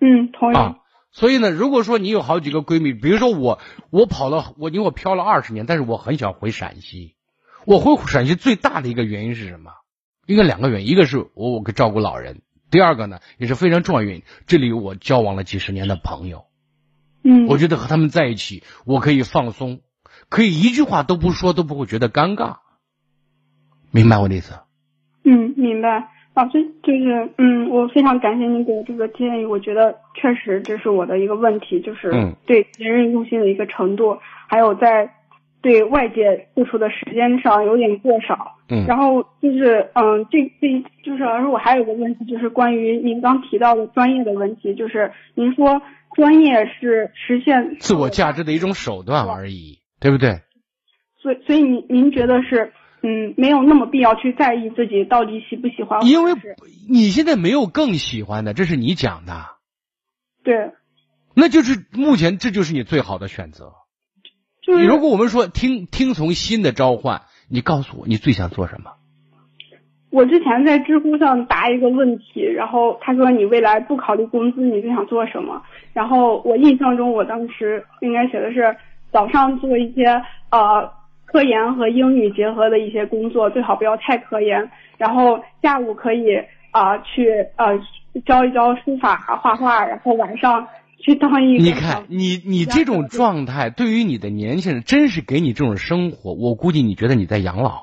[0.00, 0.56] 嗯，同意。
[0.56, 0.78] 啊，
[1.12, 3.60] 所以呢，如果说你有好几个闺蜜，比如说我，
[3.90, 7.14] 我跑了，我因为我漂了二十年，但是我很想回陕西。
[7.64, 9.70] 我回陕西最大的一个原因是什么？
[10.32, 12.40] 应该两个原因，一个是我我给照顾老人，
[12.70, 14.22] 第二个呢也是非常重要原因。
[14.46, 16.46] 这里有我交往了几十年的朋友，
[17.22, 19.80] 嗯，我觉得和他们在一起，我可以放松，
[20.28, 22.56] 可以一句话都不说都不会觉得尴尬，
[23.92, 24.58] 明白我的意思？
[25.24, 26.08] 嗯，明白。
[26.34, 32.10] 老师就是，嗯，我非常感谢你给的这个建议，我觉得确实这是我的一个问题，就是
[32.46, 34.16] 对别人用心的一个程度，
[34.48, 35.12] 还有在
[35.62, 38.58] 对外界付出的时间上有点过少。
[38.68, 45.80] 嗯，然后就是，嗯，这这就是老师，我还有个问题，就是关于您刚提到的专业的问题，就是您说
[46.14, 50.40] 专业是实现自我价值的一种手段而已，对不对？
[51.20, 52.72] 所以，所以您您觉得是？
[53.04, 56.06] 嗯，没有那么必要去在意自己到底喜不喜欢。
[56.06, 56.34] 因为
[56.88, 59.32] 你现在没有更喜欢的，这是你讲的。
[60.44, 60.70] 对。
[61.34, 63.72] 那就是目前这就是你最好的选择。
[64.76, 64.86] 就是。
[64.86, 68.92] 如果我们说听听从心的召唤，你告诉我你最想做什么？
[70.10, 75.62] 我之前在知乎上答一个问题，然后他说你未来不考虑工资，你最想做什么？
[75.92, 78.76] 然后我印象中我当时应该写的是
[79.10, 80.90] 早上做一些呃。
[81.24, 84.70] 科研和英语结合的一些工作，最好不要太科研。
[84.98, 86.26] 然后下午可以
[86.72, 87.26] 啊去
[87.56, 87.80] 呃
[88.26, 90.68] 教一教书法、画画，然后晚上
[91.02, 91.62] 去当一个。
[91.62, 97.82] 你看，你你这种状态，对于你的年轻人，真是给你这种生活，我估计你觉得你在养老。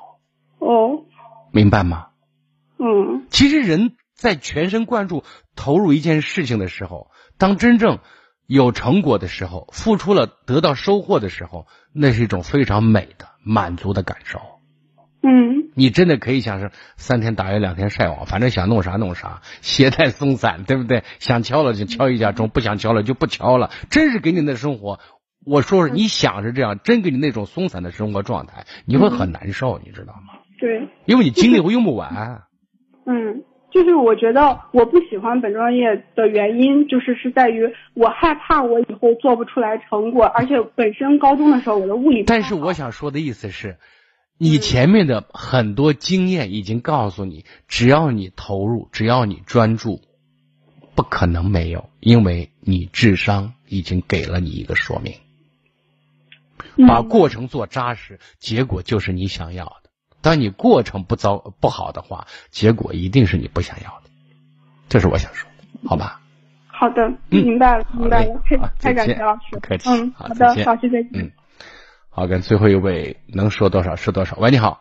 [0.58, 1.04] 哦。
[1.52, 2.08] 明白吗？
[2.78, 3.26] 嗯。
[3.30, 5.22] 其实人在全神贯注
[5.54, 8.00] 投入一件事情的时候，当真正。
[8.46, 14.40] 有成果的时候，付出了得到收获的时候，那是一种非常美的满足的感受。
[15.22, 21.02] 嗯，你真的可以想是三天打鱼两天晒网，反正想弄啥弄啥，鞋带松散，对不对？
[21.18, 23.70] 想敲了就敲一下钟，不想敲了就不敲了。
[23.90, 24.98] 真是给你的生活，
[25.44, 30.40] 我说是你想是这样，真给你那种松散的生活状态，你会很难受，你知道吗？
[30.58, 32.42] 对，因为你精力会用不完。
[33.06, 33.44] 嗯。
[33.72, 42.24] 就是我觉得我不喜欢本专业的原因，就是是在于我害怕我以后做不出来成果，而且本身高中的时候我的物理。
[42.24, 43.76] 但是我想说的意思是，
[44.42, 50.00] 你前面的很多经验已经告诉你，只要你投入，只要你专注，
[50.94, 55.12] 不可能没有，因为你智商已经给了你一个说明。
[56.88, 59.90] 把过程做扎实，结果就是你想要的。
[60.22, 64.08] 当你过程不糟不好的话，结果一定是你不想要的，
[64.88, 66.22] 这是我想说的，好吧？
[66.66, 71.30] 好的，明白了，明白了，太太感谢老师，不客气，嗯，好的，好，谢谢，嗯，
[72.10, 74.36] 好，跟最后一位能说多少是多少。
[74.38, 74.80] 喂，你好，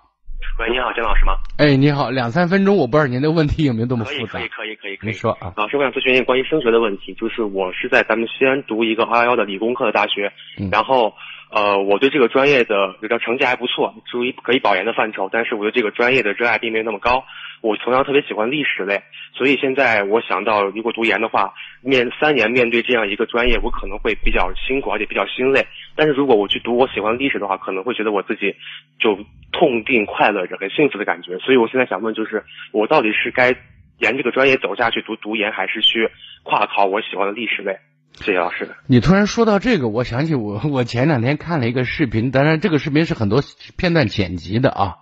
[0.59, 1.33] 喂，你好，姜老师吗？
[1.57, 5.53] 哎，你好，两三分钟，我不知道您的问题有没有这么复杂，可以，可以，可以，可以，您说啊。
[5.55, 10.31] 老师，我想咨询一个关于升学的问题，就是我是在咱们西安读一个二幺幺的理工科的大学，
[10.71, 11.13] 然后。
[11.51, 15.29] 呃，我对这个专业的这个成绩还不错，属于可以保研的范畴。
[15.31, 17.25] 但是我对这个专业的热爱并没有那么高。
[17.61, 19.01] 我同样特别喜欢历史类，
[19.33, 25.65] 所以现在我想到，如果读研的话，面三年面对这样一个专业，我可能会比较辛苦，而且比较心累。
[25.95, 28.55] 但是如果我去读我喜欢历史的话，可能会觉得我自己
[28.97, 29.17] 就
[29.51, 31.37] 痛并快乐着，很幸福的感觉。
[31.39, 33.53] 所以我现在想问，就是我到底是该
[33.97, 36.09] 沿这个专业走下去读读研，还是去
[36.43, 37.77] 跨考我喜欢的历史类？
[38.19, 38.75] 谢谢老师。
[38.85, 43.41] 你突然说到这个，我想起我我前两天看了一个视频，当然这个视频是很多
[43.77, 44.95] 片段剪辑的啊。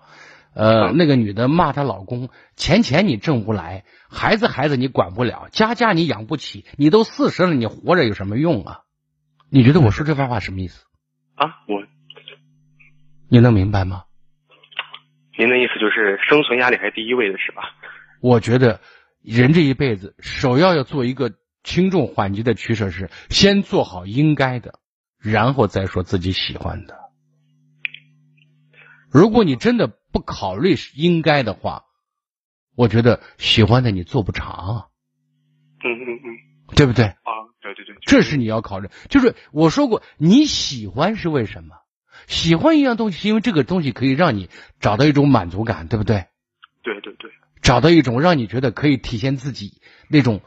[0.54, 8.82] 呃，那个女的骂她老公：钱钱你挣不来，孩子孩子你管不了，家家你养不起，你都四十了，你活着有什么用啊？
[9.50, 10.86] 你觉得我说这番话什么意思？
[11.36, 11.84] 啊，我，
[13.30, 14.04] 你能明白吗？
[15.38, 17.64] 您的意思就是生存压力还是第一位的是吧？
[18.22, 18.80] 我觉得
[19.24, 21.32] 人这一辈子首要要做一个。
[21.68, 24.80] 轻重缓急的取舍是先做好应该的，
[25.20, 26.98] 然后再说自己喜欢的。
[29.12, 31.84] 如果你真的不考虑应该的话，
[32.74, 34.88] 我觉得喜欢的你做不长。
[35.84, 36.28] 嗯嗯嗯，
[36.74, 37.04] 对不对？
[37.04, 38.88] 啊，对对对，这是你要考虑。
[39.10, 41.76] 就是我说过，你喜欢是为什么？
[42.28, 44.50] 喜欢一样东西，是因为这个东西可以让你
[44.80, 46.28] 找到一种满足感，对不对？
[46.82, 47.30] 对对对，
[47.62, 50.40] 找到一种让你觉得可以体现自己那种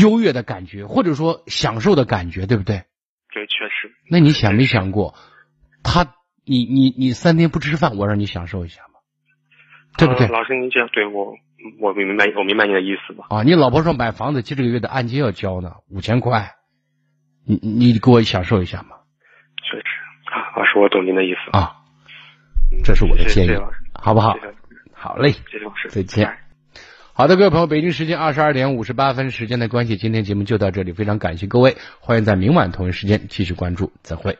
[0.00, 2.84] 优越的感觉，或者说享受的感觉，对不对？
[3.32, 3.92] 对，确实。
[4.10, 5.14] 那你想没想过，
[5.82, 6.14] 他，
[6.44, 9.00] 你你你三天不吃饭，我让你享受一下吗？
[9.98, 10.26] 对不对？
[10.28, 11.34] 老师，您这样对我，
[11.80, 13.26] 我明白，我明白你的意思吧？
[13.30, 16.54] 啊，你老婆说买房子，这个月的按揭要交呢，五千块，
[17.46, 18.96] 你你给我享受一下嘛？
[19.62, 19.84] 确实
[20.32, 21.76] 啊，老师，我懂您的意思啊，
[22.84, 23.50] 这是我的建议，
[23.92, 24.36] 好不好？
[24.92, 26.47] 好嘞，谢谢老师，再见。
[27.18, 34.36] 好的，各位朋友，北京时间二十二点五十八分，时间的关系，今天节目就到这里，非常感谢各位，欢迎在明晚同一时间继续关注，再会。